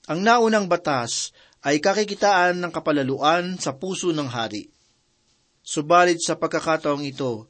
Ang 0.06 0.20
naunang 0.22 0.70
batas 0.70 1.34
ay 1.66 1.82
kakikitaan 1.82 2.62
ng 2.62 2.72
kapalaluan 2.72 3.58
sa 3.58 3.74
puso 3.74 4.14
ng 4.14 4.30
hari. 4.30 4.70
Subalit 5.66 6.22
sa 6.22 6.38
pagkakataong 6.38 7.02
ito, 7.02 7.50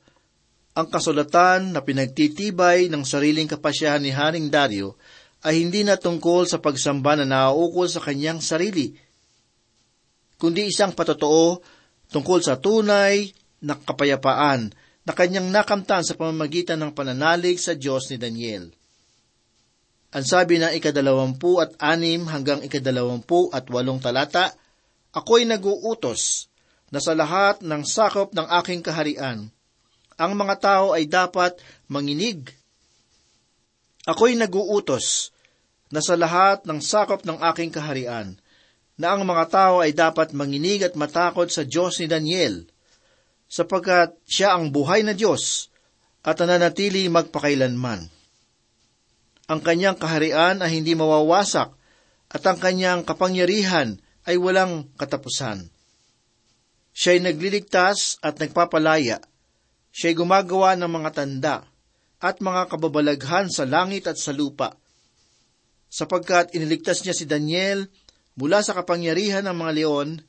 ang 0.72 0.88
kasulatan 0.88 1.76
na 1.76 1.84
pinagtitibay 1.84 2.88
ng 2.88 3.04
sariling 3.04 3.48
kapasyahan 3.48 4.00
ni 4.00 4.12
Haring 4.16 4.48
Dario 4.48 4.96
ay 5.44 5.60
hindi 5.60 5.84
na 5.84 6.00
tungkol 6.00 6.48
sa 6.48 6.64
pagsamba 6.64 7.20
na 7.20 7.28
nauukol 7.28 7.92
sa 7.92 8.00
kanyang 8.00 8.40
sarili, 8.40 8.96
kundi 10.40 10.72
isang 10.72 10.96
patotoo 10.96 11.60
tungkol 12.08 12.40
sa 12.40 12.56
tunay 12.56 13.36
na 13.64 13.78
kapayapaan 13.80 14.74
na 15.06 15.12
kanyang 15.14 15.54
nakamtan 15.54 16.02
sa 16.02 16.18
pamamagitan 16.18 16.82
ng 16.82 16.92
pananalig 16.92 17.62
sa 17.62 17.78
Diyos 17.78 18.10
ni 18.10 18.18
Daniel. 18.18 18.74
Ang 20.16 20.26
sabi 20.26 20.58
ng 20.58 20.74
ikadalawampu 20.74 21.60
at 21.60 21.76
anim 21.78 22.26
hanggang 22.26 22.64
ikadalawampu 22.64 23.52
at 23.52 23.68
walong 23.68 24.00
talata, 24.00 24.56
Ako'y 25.16 25.48
naguutos 25.48 26.52
na 26.92 27.00
sa 27.00 27.16
lahat 27.16 27.64
ng 27.64 27.84
sakop 27.88 28.36
ng 28.36 28.48
aking 28.64 28.84
kaharian, 28.84 29.48
ang 30.16 30.32
mga 30.36 30.56
tao 30.60 30.96
ay 30.96 31.08
dapat 31.08 31.60
manginig. 31.92 32.52
Ako'y 34.08 34.40
naguutos 34.40 35.36
na 35.92 36.00
sa 36.00 36.16
lahat 36.16 36.64
ng 36.64 36.80
sakop 36.80 37.28
ng 37.28 37.40
aking 37.52 37.72
kaharian, 37.72 38.40
na 38.96 39.16
ang 39.16 39.28
mga 39.28 39.46
tao 39.52 39.76
ay 39.84 39.92
dapat 39.92 40.32
manginig 40.32 40.88
at 40.88 40.96
matakot 40.96 41.52
sa 41.52 41.68
Diyos 41.68 42.00
ni 42.00 42.08
Daniel, 42.08 42.64
sapagkat 43.46 44.18
siya 44.26 44.58
ang 44.58 44.74
buhay 44.74 45.06
na 45.06 45.14
Diyos 45.14 45.70
at 46.26 46.42
nananatili 46.42 47.08
magpakailanman. 47.10 48.10
Ang 49.46 49.60
kanyang 49.62 49.98
kaharian 50.02 50.66
ay 50.66 50.82
hindi 50.82 50.98
mawawasak 50.98 51.70
at 52.34 52.44
ang 52.44 52.58
kanyang 52.58 53.06
kapangyarihan 53.06 54.02
ay 54.26 54.42
walang 54.42 54.90
katapusan. 54.98 55.70
Siya'y 56.96 57.22
nagliligtas 57.22 58.18
at 58.26 58.42
nagpapalaya 58.42 59.22
Siya'y 59.96 60.12
gumagawa 60.12 60.76
ng 60.76 60.92
mga 60.92 61.10
tanda 61.16 61.64
at 62.20 62.44
mga 62.44 62.68
kababalaghan 62.68 63.48
sa 63.48 63.64
langit 63.64 64.12
at 64.12 64.20
sa 64.20 64.36
lupa, 64.36 64.76
sapagkat 65.88 66.52
iniligtas 66.52 67.08
niya 67.08 67.16
si 67.16 67.24
Daniel 67.24 67.88
mula 68.36 68.60
sa 68.60 68.76
kapangyarihan 68.76 69.48
ng 69.48 69.56
mga 69.56 69.72
leon, 69.72 70.20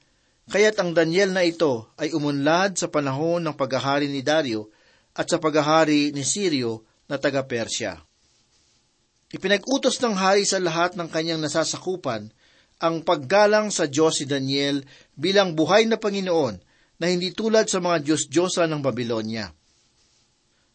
kaya't 0.46 0.78
ang 0.78 0.94
Daniel 0.94 1.34
na 1.34 1.42
ito 1.42 1.90
ay 1.98 2.14
umunlad 2.14 2.78
sa 2.78 2.86
panahon 2.86 3.42
ng 3.42 3.54
paghahari 3.58 4.06
ni 4.06 4.22
Dario 4.22 4.70
at 5.16 5.26
sa 5.26 5.42
paghahari 5.42 6.14
ni 6.14 6.22
Sirio 6.22 6.86
na 7.10 7.18
taga-Persya. 7.18 7.98
Ipinag-utos 9.34 9.98
ng 9.98 10.14
hari 10.14 10.46
sa 10.46 10.62
lahat 10.62 10.94
ng 10.94 11.10
kanyang 11.10 11.42
nasasakupan 11.42 12.30
ang 12.78 13.02
paggalang 13.02 13.74
sa 13.74 13.90
Diyos 13.90 14.22
si 14.22 14.24
Daniel 14.28 14.86
bilang 15.18 15.58
buhay 15.58 15.88
na 15.90 15.98
Panginoon 15.98 16.62
na 17.02 17.06
hindi 17.10 17.34
tulad 17.34 17.66
sa 17.66 17.82
mga 17.82 18.06
Diyos-Diyosa 18.06 18.70
ng 18.70 18.80
Babylonia. 18.86 19.50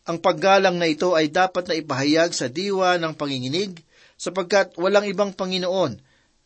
Ang 0.10 0.17
paggalang 0.19 0.81
na 0.81 0.89
ito 0.89 1.15
ay 1.15 1.31
dapat 1.31 1.69
na 1.71 1.77
ipahayag 1.77 2.34
sa 2.36 2.51
diwa 2.51 2.97
ng 2.99 3.13
panginginig 3.15 3.86
sapagkat 4.19 4.75
walang 4.75 5.07
ibang 5.07 5.31
Panginoon 5.31 6.01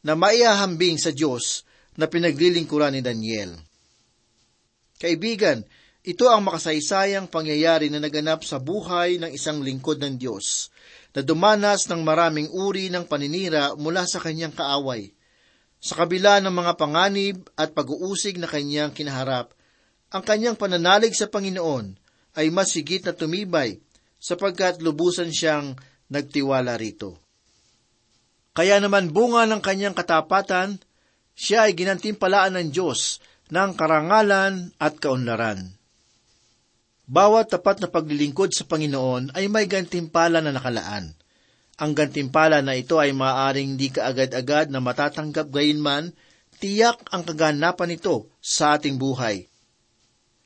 na 0.06 0.14
maihahambing 0.14 1.02
sa 1.02 1.10
Diyos 1.10 1.66
na 1.96 2.06
pinaglilingkuran 2.08 2.96
ni 2.96 3.02
Daniel. 3.04 3.56
Kaibigan, 5.00 5.64
ito 6.06 6.30
ang 6.30 6.46
makasaysayang 6.46 7.28
pangyayari 7.28 7.90
na 7.90 7.98
naganap 7.98 8.46
sa 8.46 8.62
buhay 8.62 9.18
ng 9.18 9.34
isang 9.34 9.66
lingkod 9.66 9.98
ng 9.98 10.22
Diyos 10.22 10.70
na 11.18 11.26
dumanas 11.26 11.90
ng 11.90 12.06
maraming 12.06 12.52
uri 12.54 12.94
ng 12.94 13.10
paninira 13.10 13.74
mula 13.74 14.06
sa 14.06 14.22
kanyang 14.22 14.54
kaaway. 14.54 15.16
Sa 15.82 15.98
kabila 15.98 16.38
ng 16.44 16.54
mga 16.54 16.74
panganib 16.78 17.38
at 17.58 17.74
pag-uusig 17.74 18.38
na 18.38 18.46
kanyang 18.46 18.94
kinaharap, 18.94 19.56
ang 20.14 20.22
kanyang 20.22 20.56
pananalig 20.60 21.18
sa 21.18 21.26
Panginoon 21.26 21.98
ay 22.36 22.52
mas 22.52 22.76
higit 22.76 23.02
na 23.02 23.16
tumibay 23.16 23.80
sapagkat 24.22 24.84
lubusan 24.84 25.32
siyang 25.32 25.74
nagtiwala 26.12 26.78
rito. 26.78 27.18
Kaya 28.56 28.80
naman 28.80 29.12
bunga 29.12 29.44
ng 29.50 29.60
kanyang 29.60 29.98
katapatan, 29.98 30.80
siya 31.36 31.68
ay 31.68 31.76
ginantimpalaan 31.76 32.56
ng 32.56 32.68
Diyos 32.72 33.20
ng 33.52 33.78
karangalan 33.78 34.74
at 34.82 34.98
kaunlaran. 34.98 35.76
Bawat 37.06 37.54
tapat 37.54 37.86
na 37.86 37.88
paglilingkod 37.92 38.50
sa 38.50 38.66
Panginoon 38.66 39.38
ay 39.38 39.46
may 39.46 39.70
gantimpala 39.70 40.42
na 40.42 40.50
nakalaan. 40.50 41.14
Ang 41.78 41.92
gantimpala 41.94 42.66
na 42.66 42.74
ito 42.74 42.98
ay 42.98 43.14
maaaring 43.14 43.78
di 43.78 43.94
kaagad-agad 43.94 44.74
na 44.74 44.82
matatanggap 44.82 45.52
gayunman, 45.52 46.16
tiyak 46.58 47.04
ang 47.12 47.28
kaganapan 47.28 47.94
nito 47.94 48.32
sa 48.40 48.80
ating 48.80 48.96
buhay. 48.96 49.46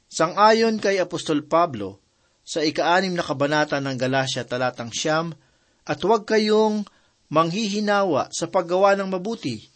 Sangayon 0.10 0.82
kay 0.82 0.98
Apostol 0.98 1.46
Pablo, 1.46 2.02
sa 2.42 2.66
ikaanim 2.66 3.14
na 3.14 3.22
kabanata 3.22 3.78
ng 3.78 3.94
Galasya 3.94 4.50
talatang 4.50 4.90
siyam, 4.90 5.38
at 5.86 6.02
huwag 6.02 6.26
kayong 6.26 6.82
manghihinawa 7.30 8.34
sa 8.34 8.50
paggawa 8.50 8.98
ng 8.98 9.06
mabuti, 9.06 9.69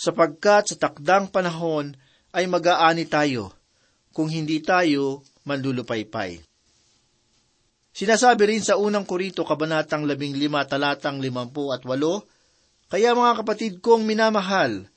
sapagkat 0.00 0.72
sa 0.72 0.88
takdang 0.88 1.28
panahon 1.28 1.92
ay 2.32 2.48
mag-aani 2.48 3.04
tayo, 3.04 3.52
kung 4.16 4.32
hindi 4.32 4.64
tayo 4.64 5.20
manlulupaypay. 5.44 6.40
Sinasabi 7.92 8.42
rin 8.48 8.64
sa 8.64 8.80
unang 8.80 9.04
kurito 9.04 9.44
kabanatang 9.44 10.08
labing 10.08 10.40
lima 10.40 10.64
talatang 10.64 11.20
limampu 11.20 11.68
at 11.68 11.84
walo, 11.84 12.24
Kaya 12.90 13.14
mga 13.14 13.44
kapatid 13.44 13.72
kong 13.78 14.02
minamahal, 14.02 14.88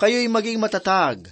kayo'y 0.00 0.24
maging 0.30 0.56
matatag, 0.56 1.28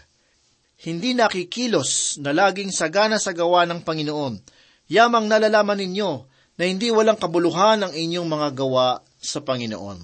hindi 0.85 1.17
nakikilos 1.17 2.21
na 2.21 2.37
laging 2.37 2.69
sagana 2.73 3.17
sa 3.17 3.33
gawa 3.33 3.65
ng 3.65 3.81
Panginoon. 3.81 4.37
Yamang 4.91 5.33
nalalaman 5.33 5.81
ninyo 5.81 6.11
na 6.61 6.69
hindi 6.69 6.93
walang 6.93 7.17
kabuluhan 7.17 7.89
ang 7.89 7.93
inyong 7.97 8.29
mga 8.29 8.49
gawa 8.53 9.01
sa 9.17 9.41
Panginoon. 9.41 9.97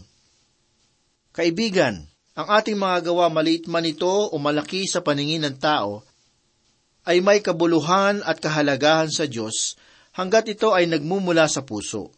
Kaibigan, 1.36 2.00
ang 2.36 2.46
ating 2.52 2.76
mga 2.76 3.10
gawa 3.10 3.32
maliit 3.32 3.64
man 3.64 3.88
ito 3.88 4.28
o 4.28 4.36
malaki 4.36 4.84
sa 4.84 5.00
paningin 5.00 5.48
ng 5.48 5.56
tao, 5.56 6.04
ay 7.08 7.24
may 7.24 7.40
kabuluhan 7.40 8.20
at 8.28 8.36
kahalagahan 8.42 9.08
sa 9.08 9.24
Diyos 9.24 9.80
hanggat 10.12 10.52
ito 10.52 10.76
ay 10.76 10.84
nagmumula 10.84 11.48
sa 11.48 11.64
puso. 11.64 12.12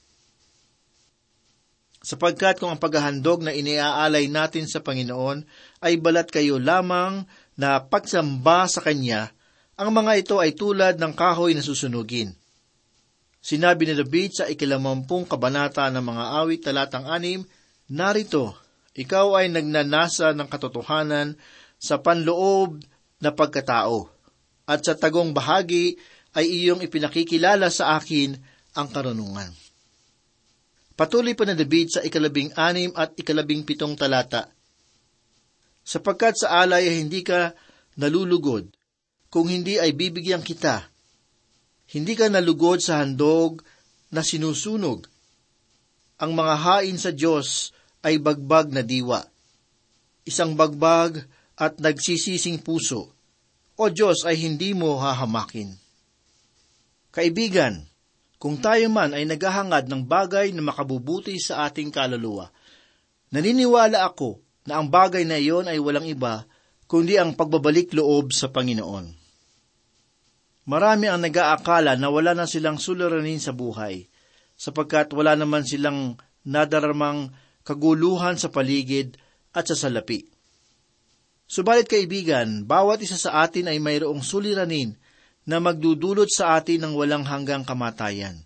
Sapagkat 2.02 2.58
kung 2.58 2.72
ang 2.72 2.80
paghahandog 2.82 3.46
na 3.46 3.54
iniaalay 3.54 4.26
natin 4.26 4.66
sa 4.66 4.82
Panginoon 4.82 5.44
ay 5.82 6.00
balat 6.02 6.30
kayo 6.30 6.58
lamang 6.58 7.26
na 7.58 7.82
pagsamba 7.84 8.66
sa 8.70 8.82
Kanya, 8.82 9.30
ang 9.78 9.94
mga 9.94 10.12
ito 10.18 10.36
ay 10.42 10.54
tulad 10.58 10.98
ng 10.98 11.12
kahoy 11.14 11.54
na 11.54 11.62
susunugin. 11.62 12.34
Sinabi 13.38 13.86
ni 13.86 13.94
David 13.94 14.30
sa 14.34 14.44
ikilamampung 14.50 15.26
kabanata 15.26 15.86
ng 15.94 16.02
mga 16.02 16.24
awit 16.42 16.60
talatang 16.66 17.06
anim, 17.06 17.46
Narito, 17.86 18.67
ikaw 18.98 19.38
ay 19.38 19.46
nagnanasa 19.54 20.34
ng 20.34 20.50
katotohanan 20.50 21.38
sa 21.78 22.02
panloob 22.02 22.82
na 23.22 23.30
pagkatao, 23.30 24.10
at 24.66 24.82
sa 24.82 24.98
tagong 24.98 25.30
bahagi 25.30 25.94
ay 26.34 26.50
iyong 26.50 26.82
ipinakikilala 26.82 27.70
sa 27.70 27.94
akin 27.94 28.34
ang 28.74 28.90
karunungan. 28.90 29.54
Patuloy 30.98 31.38
pa 31.38 31.46
na 31.46 31.54
David 31.54 31.94
sa 31.94 32.00
ikalabing 32.02 32.50
anim 32.58 32.90
at 32.98 33.14
ikalabing 33.14 33.62
pitong 33.62 33.94
talata. 33.94 34.50
Sapagkat 35.86 36.34
sa 36.42 36.58
alay 36.58 36.90
ay 36.90 37.06
hindi 37.06 37.22
ka 37.22 37.54
nalulugod, 38.02 38.66
kung 39.30 39.46
hindi 39.46 39.78
ay 39.78 39.94
bibigyan 39.94 40.42
kita. 40.42 40.90
Hindi 41.94 42.18
ka 42.18 42.26
nalugod 42.26 42.82
sa 42.82 43.00
handog 43.00 43.62
na 44.10 44.26
sinusunog. 44.26 45.06
Ang 46.18 46.34
mga 46.34 46.54
hain 46.66 46.98
sa 46.98 47.14
Diyos 47.14 47.70
ay 48.08 48.16
bagbag 48.16 48.72
na 48.72 48.80
diwa. 48.80 49.20
Isang 50.24 50.56
bagbag 50.56 51.28
at 51.60 51.76
nagsisising 51.76 52.64
puso. 52.64 53.12
O 53.76 53.92
Diyos 53.92 54.24
ay 54.24 54.40
hindi 54.40 54.72
mo 54.72 54.96
hahamakin. 54.96 55.76
Kaibigan, 57.12 57.84
kung 58.40 58.56
tayo 58.56 58.88
man 58.88 59.12
ay 59.12 59.28
naghahangad 59.28 59.86
ng 59.86 60.02
bagay 60.08 60.56
na 60.56 60.64
makabubuti 60.64 61.36
sa 61.36 61.68
ating 61.68 61.92
kaluluwa, 61.92 62.48
naniniwala 63.28 64.08
ako 64.08 64.40
na 64.64 64.80
ang 64.80 64.88
bagay 64.88 65.28
na 65.28 65.36
iyon 65.36 65.68
ay 65.68 65.76
walang 65.76 66.08
iba 66.08 66.48
kundi 66.88 67.20
ang 67.20 67.36
pagbabalik 67.36 67.92
loob 67.92 68.32
sa 68.32 68.48
Panginoon. 68.48 69.12
Marami 70.68 71.06
ang 71.08 71.20
nag-aakala 71.20 71.96
na 71.96 72.08
wala 72.12 72.32
na 72.36 72.44
silang 72.44 72.76
suliranin 72.76 73.40
sa 73.40 73.56
buhay, 73.56 74.08
sapagkat 74.56 75.12
wala 75.16 75.32
naman 75.32 75.64
silang 75.64 76.20
nadaramang 76.44 77.32
kaguluhan 77.68 78.40
sa 78.40 78.48
paligid 78.48 79.20
at 79.52 79.68
sa 79.68 79.76
salapi. 79.76 80.24
Subalit 81.44 81.84
kaibigan, 81.84 82.64
bawat 82.64 83.04
isa 83.04 83.20
sa 83.20 83.44
atin 83.44 83.68
ay 83.68 83.76
mayroong 83.76 84.24
suliranin 84.24 84.96
na 85.44 85.60
magdudulot 85.60 86.28
sa 86.32 86.56
atin 86.56 86.88
ng 86.88 86.92
walang 86.96 87.24
hanggang 87.28 87.64
kamatayan. 87.64 88.40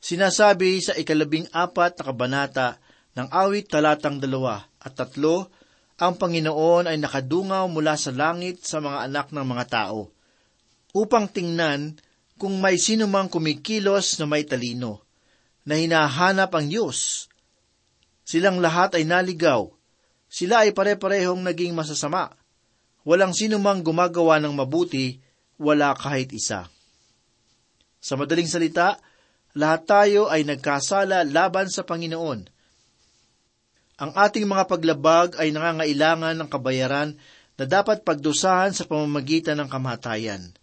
Sinasabi 0.00 0.80
sa 0.80 0.96
ikalabing 0.96 1.48
apat 1.52 2.00
na 2.00 2.02
kabanata 2.08 2.68
ng 3.16 3.28
awit 3.28 3.68
talatang 3.68 4.20
dalawa 4.20 4.64
at 4.80 4.96
tatlo, 4.96 5.48
ang 6.00 6.18
Panginoon 6.18 6.90
ay 6.90 6.98
nakadungaw 6.98 7.68
mula 7.70 7.94
sa 7.94 8.10
langit 8.10 8.64
sa 8.64 8.82
mga 8.82 9.06
anak 9.06 9.26
ng 9.30 9.46
mga 9.46 9.64
tao, 9.68 10.10
upang 10.92 11.30
tingnan 11.30 11.96
kung 12.36 12.58
may 12.58 12.76
sino 12.76 13.06
mang 13.06 13.30
kumikilos 13.30 14.18
na 14.18 14.26
may 14.26 14.42
talino, 14.42 15.06
na 15.62 15.78
hinahanap 15.78 16.50
ang 16.52 16.66
Diyos. 16.66 17.30
Silang 18.32 18.64
lahat 18.64 18.96
ay 18.96 19.04
naligaw, 19.04 19.68
sila 20.24 20.64
ay 20.64 20.72
pare-parehong 20.72 21.44
naging 21.44 21.76
masasama. 21.76 22.32
Walang 23.04 23.36
sino 23.36 23.60
mang 23.60 23.84
gumagawa 23.84 24.40
ng 24.40 24.56
mabuti, 24.56 25.20
wala 25.60 25.92
kahit 25.92 26.32
isa. 26.32 26.64
Sa 28.00 28.16
madaling 28.16 28.48
salita, 28.48 28.96
lahat 29.52 29.84
tayo 29.84 30.32
ay 30.32 30.48
nagkasala 30.48 31.28
laban 31.28 31.68
sa 31.68 31.84
Panginoon. 31.84 32.48
Ang 34.00 34.12
ating 34.16 34.48
mga 34.48 34.64
paglabag 34.64 35.36
ay 35.36 35.52
nangangailangan 35.52 36.32
ng 36.32 36.48
kabayaran 36.48 37.12
na 37.60 37.64
dapat 37.68 38.00
pagdusahan 38.00 38.72
sa 38.72 38.88
pamamagitan 38.88 39.60
ng 39.60 39.68
kamatayan. 39.68 40.56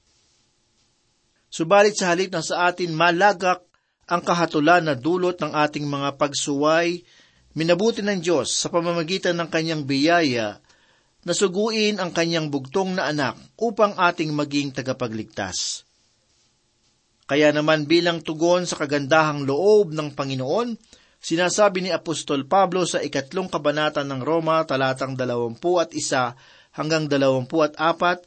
Subalit 1.54 1.94
sa 1.94 2.10
halip 2.18 2.34
na 2.34 2.42
sa 2.42 2.66
atin 2.74 2.98
malagak 2.98 3.62
ang 4.10 4.26
kahatulan 4.26 4.90
na 4.90 4.98
dulot 4.98 5.38
ng 5.38 5.54
ating 5.54 5.86
mga 5.86 6.18
pagsuway, 6.18 7.06
minabuti 7.58 8.06
ng 8.06 8.20
Diyos 8.22 8.54
sa 8.54 8.70
pamamagitan 8.70 9.38
ng 9.40 9.50
kanyang 9.50 9.84
biyaya 9.88 10.62
nasuguin 11.24 12.00
ang 12.00 12.16
kanyang 12.16 12.48
bugtong 12.48 12.96
na 12.96 13.12
anak 13.12 13.36
upang 13.60 13.96
ating 13.98 14.32
maging 14.32 14.72
tagapagligtas. 14.72 15.84
Kaya 17.30 17.54
naman 17.54 17.86
bilang 17.86 18.26
tugon 18.26 18.66
sa 18.66 18.80
kagandahang 18.80 19.46
loob 19.46 19.94
ng 19.94 20.18
Panginoon, 20.18 20.74
sinasabi 21.22 21.86
ni 21.86 21.92
Apostol 21.94 22.50
Pablo 22.50 22.90
sa 22.90 23.04
ikatlong 23.04 23.52
kabanata 23.52 24.02
ng 24.02 24.26
Roma 24.26 24.66
talatang 24.66 25.14
dalawampu 25.14 25.78
at 25.78 25.94
isa 25.94 26.34
hanggang 26.74 27.06
dalawampu 27.06 27.62
at 27.62 27.78
apat, 27.78 28.26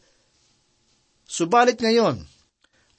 Subalit 1.32 1.80
ngayon, 1.80 2.28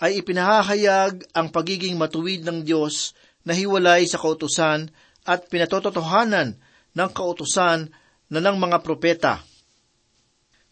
ay 0.02 0.20
ipinahahayag 0.20 1.22
ang 1.38 1.54
pagiging 1.54 1.94
matuwid 1.96 2.42
ng 2.42 2.66
Diyos 2.66 3.14
na 3.46 3.54
hiwalay 3.54 4.10
sa 4.10 4.18
kautusan 4.18 4.90
at 5.24 5.48
pinatototohanan 5.48 6.60
ng 6.94 7.10
kautusan 7.12 7.92
na 8.28 8.40
ng 8.40 8.58
mga 8.60 8.78
propeta 8.84 9.44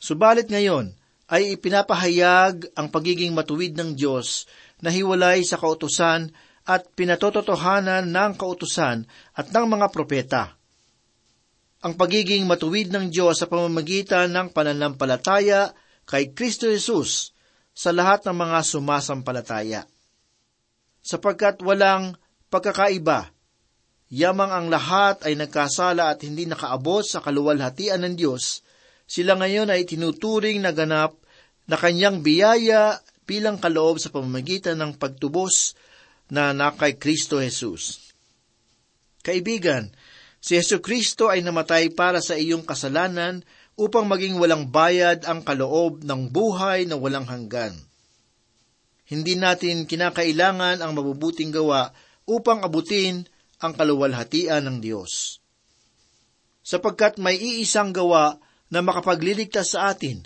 Subalit 0.02 0.50
ngayon 0.50 0.98
ay 1.30 1.54
ipinapahayag 1.54 2.74
ang 2.74 2.90
pagiging 2.90 3.38
matuwid 3.38 3.78
ng 3.78 3.94
Diyos 3.94 4.50
na 4.82 4.90
hiwalay 4.90 5.46
sa 5.46 5.62
kautusan 5.62 6.34
at 6.66 6.90
pinatototohanan 6.98 8.10
ng 8.10 8.32
kautusan 8.34 9.06
at 9.38 9.48
ng 9.54 9.66
mga 9.70 9.88
propeta. 9.94 10.58
Ang 11.86 11.94
pagiging 12.02 12.50
matuwid 12.50 12.90
ng 12.90 13.14
Diyos 13.14 13.46
sa 13.46 13.46
pamamagitan 13.46 14.34
ng 14.34 14.50
pananampalataya 14.50 15.70
kay 16.10 16.34
Kristo 16.34 16.66
Jesus 16.66 17.38
sa 17.70 17.94
lahat 17.94 18.26
ng 18.26 18.36
mga 18.42 18.60
sumasampalataya. 18.66 19.86
Sapagkat 21.06 21.62
walang 21.62 22.18
pagkakaiba, 22.50 23.30
yamang 24.12 24.52
ang 24.52 24.67
lahat 24.67 25.24
ay 25.24 25.39
nagkasala 25.39 26.12
at 26.12 26.19
hindi 26.28 26.43
nakaabot 26.43 27.02
sa 27.02 27.24
kaluwalhatian 27.24 28.04
ng 28.04 28.15
Diyos, 28.19 28.60
sila 29.08 29.39
ngayon 29.39 29.71
ay 29.71 29.88
tinuturing 29.88 30.60
na 30.60 30.76
ganap 30.76 31.15
na 31.63 31.80
kanyang 31.80 32.19
biyaya 32.19 33.00
bilang 33.24 33.56
kaloob 33.56 34.04
sa 34.04 34.12
pamamagitan 34.12 34.76
ng 34.76 35.00
pagtubos 35.00 35.80
na 36.28 36.52
nakay 36.52 37.00
Kristo 37.00 37.39
Jesus. 37.39 38.12
Kaibigan, 39.24 39.88
si 40.43 40.60
Yesu 40.60 40.84
Kristo 40.84 41.32
ay 41.32 41.39
namatay 41.39 41.95
para 41.95 42.19
sa 42.19 42.36
iyong 42.36 42.67
kasalanan 42.67 43.47
upang 43.80 44.08
maging 44.08 44.36
walang 44.36 44.67
bayad 44.67 45.24
ang 45.24 45.45
kaloob 45.47 46.04
ng 46.04 46.28
buhay 46.28 46.84
na 46.84 47.00
walang 47.00 47.28
hanggan. 47.28 47.71
Hindi 49.08 49.36
natin 49.36 49.88
kinakailangan 49.88 50.80
ang 50.80 50.91
mabubuting 50.95 51.52
gawa 51.52 51.91
upang 52.28 52.63
abutin 52.63 53.28
ang 53.62 53.78
kaluwalhatian 53.78 54.65
ng 54.65 54.78
Diyos. 54.82 55.38
Sapagkat 56.65 57.21
may 57.21 57.38
iisang 57.38 57.93
gawa 57.93 58.41
na 58.74 58.82
makapagliligtas 58.82 59.78
sa 59.78 59.93
atin. 59.93 60.26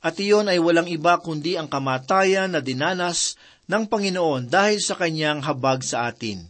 At 0.00 0.16
iyon 0.16 0.48
ay 0.48 0.56
walang 0.60 0.88
iba 0.88 1.20
kundi 1.20 1.60
ang 1.60 1.68
kamatayan 1.68 2.56
na 2.56 2.60
dinanas 2.64 3.36
ng 3.68 3.84
Panginoon 3.90 4.48
dahil 4.48 4.80
sa 4.80 4.96
kanyang 4.96 5.44
habag 5.44 5.82
sa 5.84 6.08
atin. 6.08 6.46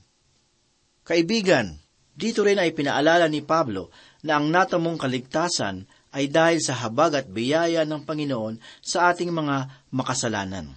Kaibigan, 1.06 1.78
dito 2.16 2.42
rin 2.42 2.58
ay 2.60 2.74
pinaalala 2.74 3.26
ni 3.30 3.40
Pablo 3.40 3.94
na 4.26 4.40
ang 4.40 4.50
natamong 4.50 4.98
kaligtasan 4.98 5.86
ay 6.16 6.32
dahil 6.32 6.60
sa 6.64 6.74
habag 6.80 7.12
at 7.12 7.26
biyaya 7.28 7.84
ng 7.84 8.02
Panginoon 8.08 8.58
sa 8.80 9.12
ating 9.12 9.30
mga 9.30 9.88
makasalanan. 9.92 10.72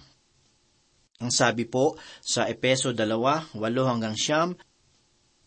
Ang 1.20 1.32
sabi 1.32 1.68
po 1.68 2.00
sa 2.24 2.48
Epeso 2.48 2.96
2, 2.96 3.52
8 3.52 3.60
hanggang 3.84 4.16
siyam, 4.16 4.56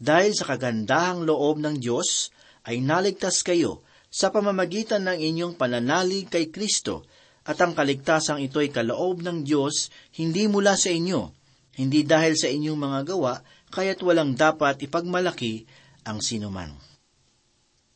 dahil 0.03 0.35
sa 0.35 0.51
kagandahang 0.51 1.23
loob 1.23 1.63
ng 1.63 1.79
Diyos 1.79 2.27
ay 2.67 2.83
naligtas 2.83 3.39
kayo 3.39 3.87
sa 4.11 4.35
pamamagitan 4.35 5.07
ng 5.07 5.15
inyong 5.15 5.53
pananalig 5.55 6.27
kay 6.27 6.51
Kristo 6.51 7.07
at 7.47 7.55
ang 7.63 7.71
kaligtasang 7.71 8.43
ito 8.43 8.59
ay 8.59 8.67
kaloob 8.67 9.23
ng 9.23 9.47
Diyos 9.47 9.87
hindi 10.19 10.51
mula 10.51 10.75
sa 10.75 10.91
inyo, 10.91 11.31
hindi 11.79 12.03
dahil 12.03 12.35
sa 12.35 12.51
inyong 12.51 12.79
mga 12.79 12.99
gawa, 13.15 13.39
kaya't 13.71 14.03
walang 14.03 14.35
dapat 14.35 14.83
ipagmalaki 14.83 15.63
ang 16.03 16.19
sinuman. 16.19 16.75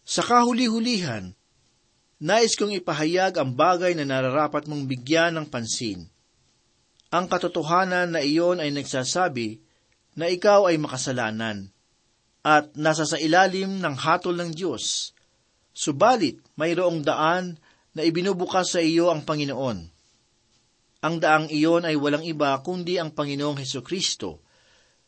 Sa 0.07 0.23
kahuli-hulihan, 0.23 1.35
nais 2.23 2.55
kong 2.55 2.71
ipahayag 2.71 3.35
ang 3.35 3.51
bagay 3.51 3.91
na 3.99 4.07
nararapat 4.07 4.63
mong 4.71 4.87
bigyan 4.87 5.35
ng 5.35 5.47
pansin. 5.51 6.07
Ang 7.11 7.27
katotohanan 7.27 8.15
na 8.15 8.23
iyon 8.23 8.63
ay 8.63 8.71
nagsasabi 8.71 9.59
na 10.15 10.31
ikaw 10.31 10.71
ay 10.71 10.79
makasalanan 10.79 11.76
at 12.47 12.71
nasa 12.79 13.03
sa 13.03 13.19
ilalim 13.19 13.83
ng 13.83 13.95
hatol 13.99 14.39
ng 14.39 14.55
Diyos 14.55 15.12
Subalit, 15.77 16.41
mayroong 16.57 17.05
daan 17.05 17.53
na 17.93 18.01
ibinubukas 18.01 18.73
sa 18.73 18.81
iyo 18.81 19.13
ang 19.13 19.21
Panginoon. 19.21 19.77
Ang 21.05 21.15
daang 21.21 21.53
iyon 21.53 21.86
ay 21.86 21.93
walang 21.93 22.25
iba 22.25 22.57
kundi 22.65 22.97
ang 22.97 23.13
Panginoong 23.13 23.62
Heso 23.62 23.86
Kristo. 23.86 24.41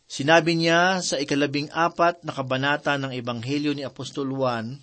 Sinabi 0.05 0.53
niya 0.53 1.01
sa 1.01 1.17
ikalabing 1.17 1.73
apat 1.73 2.21
na 2.21 2.37
kabanata 2.37 3.01
ng 3.01 3.09
Ebanghelyo 3.17 3.73
ni 3.73 3.81
Apostol 3.81 4.29
Juan, 4.29 4.77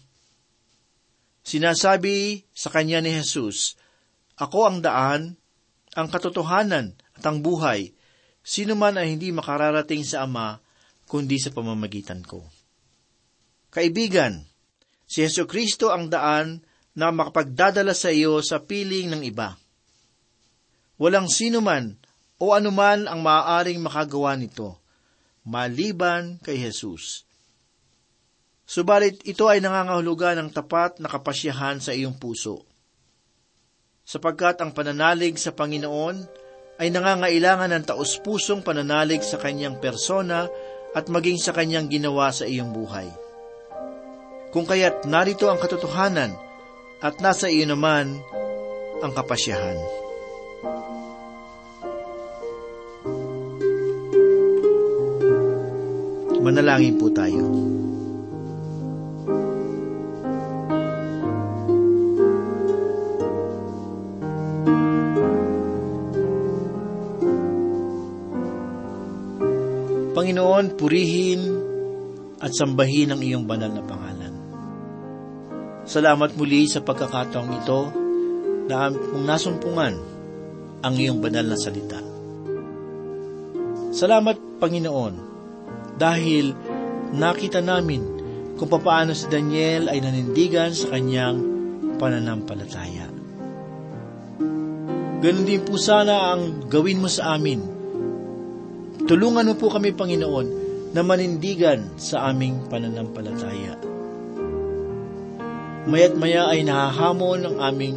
Sinasabi 1.47 2.43
sa 2.51 2.75
kanya 2.75 2.99
ni 2.99 3.15
Jesus, 3.15 3.79
Ako 4.35 4.67
ang 4.67 4.79
daan, 4.83 5.39
ang 5.95 6.11
katotohanan 6.11 6.99
at 7.15 7.23
ang 7.23 7.39
buhay. 7.39 7.95
Sino 8.43 8.75
man 8.75 8.99
ay 8.99 9.15
hindi 9.15 9.31
makararating 9.31 10.03
sa 10.03 10.27
Ama, 10.27 10.59
kundi 11.07 11.39
sa 11.39 11.55
pamamagitan 11.55 12.23
ko. 12.27 12.43
Kaibigan, 13.71 14.47
Si 15.07 15.23
Yesu 15.23 15.47
Kristo 15.47 15.95
ang 15.95 16.11
daan 16.11 16.67
na 16.99 17.15
makapagdadala 17.15 17.95
sa 17.95 18.11
iyo 18.11 18.43
sa 18.43 18.59
piling 18.59 19.15
ng 19.15 19.23
iba. 19.23 19.55
Walang 20.99 21.31
sino 21.31 21.63
man 21.63 21.95
o 22.43 22.53
anuman 22.53 23.07
ang 23.07 23.23
maaaring 23.23 23.79
makagawa 23.81 24.35
nito. 24.35 24.83
maliban 25.47 26.43
kay 26.43 26.59
Jesus. 26.59 27.23
Subalit 28.67 29.23
ito 29.23 29.47
ay 29.47 29.63
nangangahulugan 29.63 30.35
ng 30.43 30.51
tapat 30.51 30.99
na 30.99 31.07
kapasyahan 31.07 31.79
sa 31.79 31.95
iyong 31.95 32.19
puso. 32.19 32.67
Sapagkat 34.03 34.59
ang 34.59 34.75
pananalig 34.75 35.39
sa 35.39 35.55
Panginoon 35.55 36.27
ay 36.83 36.91
nangangailangan 36.91 37.71
ng 37.79 37.85
taus-pusong 37.95 38.67
pananalig 38.67 39.23
sa 39.23 39.39
kanyang 39.39 39.79
persona 39.79 40.51
at 40.97 41.13
maging 41.13 41.37
sa 41.37 41.53
kanyang 41.53 41.93
ginawa 41.93 42.33
sa 42.33 42.49
iyong 42.49 42.73
buhay. 42.73 43.13
Kung 44.49 44.65
kaya't 44.65 45.05
narito 45.05 45.53
ang 45.53 45.61
katotohanan 45.61 46.33
at 47.05 47.21
nasa 47.21 47.53
iyo 47.53 47.69
naman 47.69 48.17
ang 49.05 49.13
kapasyahan. 49.13 49.77
Manalangin 56.41 56.97
po 56.97 57.13
tayo. 57.13 57.43
Panginoon, 70.17 70.81
purihin 70.81 71.41
at 72.41 72.49
sambahin 72.57 73.13
ang 73.13 73.21
iyong 73.21 73.45
banal 73.45 73.69
na 73.69 73.85
pangalan. 73.85 74.33
Salamat 75.85 76.33
muli 76.41 76.65
sa 76.65 76.81
pagkakataong 76.81 77.53
ito 77.53 77.81
na 78.65 78.89
mong 78.89 79.27
nasumpungan 79.29 79.95
ang 80.81 80.95
iyong 80.97 81.21
banal 81.21 81.45
na 81.53 81.61
salita. 81.61 82.01
Salamat, 83.93 84.57
Panginoon, 84.57 85.15
dahil 86.01 86.57
nakita 87.13 87.61
namin 87.61 88.01
kung 88.57 88.73
papaano 88.73 89.13
si 89.13 89.29
Daniel 89.29 89.93
ay 89.93 90.01
nanindigan 90.01 90.73
sa 90.73 90.97
kanyang 90.97 91.45
pananampalataya. 92.01 93.13
Ganon 95.21 95.45
din 95.45 95.61
po 95.61 95.77
sana 95.77 96.33
ang 96.33 96.65
gawin 96.73 97.05
mo 97.05 97.09
sa 97.13 97.37
amin. 97.37 97.76
Tulungan 99.07 99.47
mo 99.47 99.55
po 99.55 99.71
kami, 99.71 99.95
Panginoon, 99.95 100.47
na 100.91 101.01
manindigan 101.07 101.95
sa 101.95 102.27
aming 102.31 102.67
pananampalataya. 102.67 103.79
Maya't 105.87 106.15
maya 106.19 106.51
ay 106.51 106.67
nahahamon 106.67 107.47
ang 107.47 107.57
aming 107.63 107.97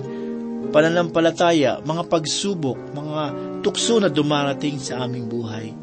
pananampalataya, 0.69 1.81
mga 1.81 2.05
pagsubok, 2.05 2.77
mga 2.93 3.21
tukso 3.65 3.97
na 3.97 4.13
dumarating 4.13 4.77
sa 4.77 5.01
aming 5.09 5.25
buhay. 5.25 5.73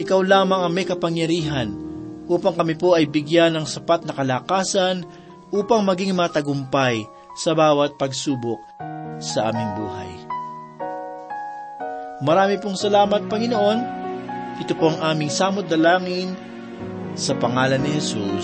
Ikaw 0.00 0.20
lamang 0.24 0.64
ang 0.64 0.72
may 0.72 0.88
kapangyarihan 0.88 1.68
upang 2.24 2.56
kami 2.56 2.72
po 2.72 2.96
ay 2.96 3.04
bigyan 3.04 3.52
ng 3.52 3.68
sapat 3.68 4.08
na 4.08 4.16
kalakasan 4.16 5.04
upang 5.52 5.84
maging 5.84 6.16
matagumpay 6.16 7.04
sa 7.36 7.52
bawat 7.52 8.00
pagsubok 8.00 8.64
sa 9.20 9.52
aming 9.52 9.70
buhay. 9.76 10.09
Marami 12.20 12.60
pong 12.60 12.76
salamat, 12.76 13.32
Panginoon. 13.32 13.78
Ito 14.60 14.76
po 14.76 14.92
ang 14.92 15.00
aming 15.00 15.32
samot 15.32 15.64
dalangin 15.64 16.36
sa 17.16 17.32
pangalan 17.32 17.80
ni 17.80 17.96
Jesus. 17.96 18.36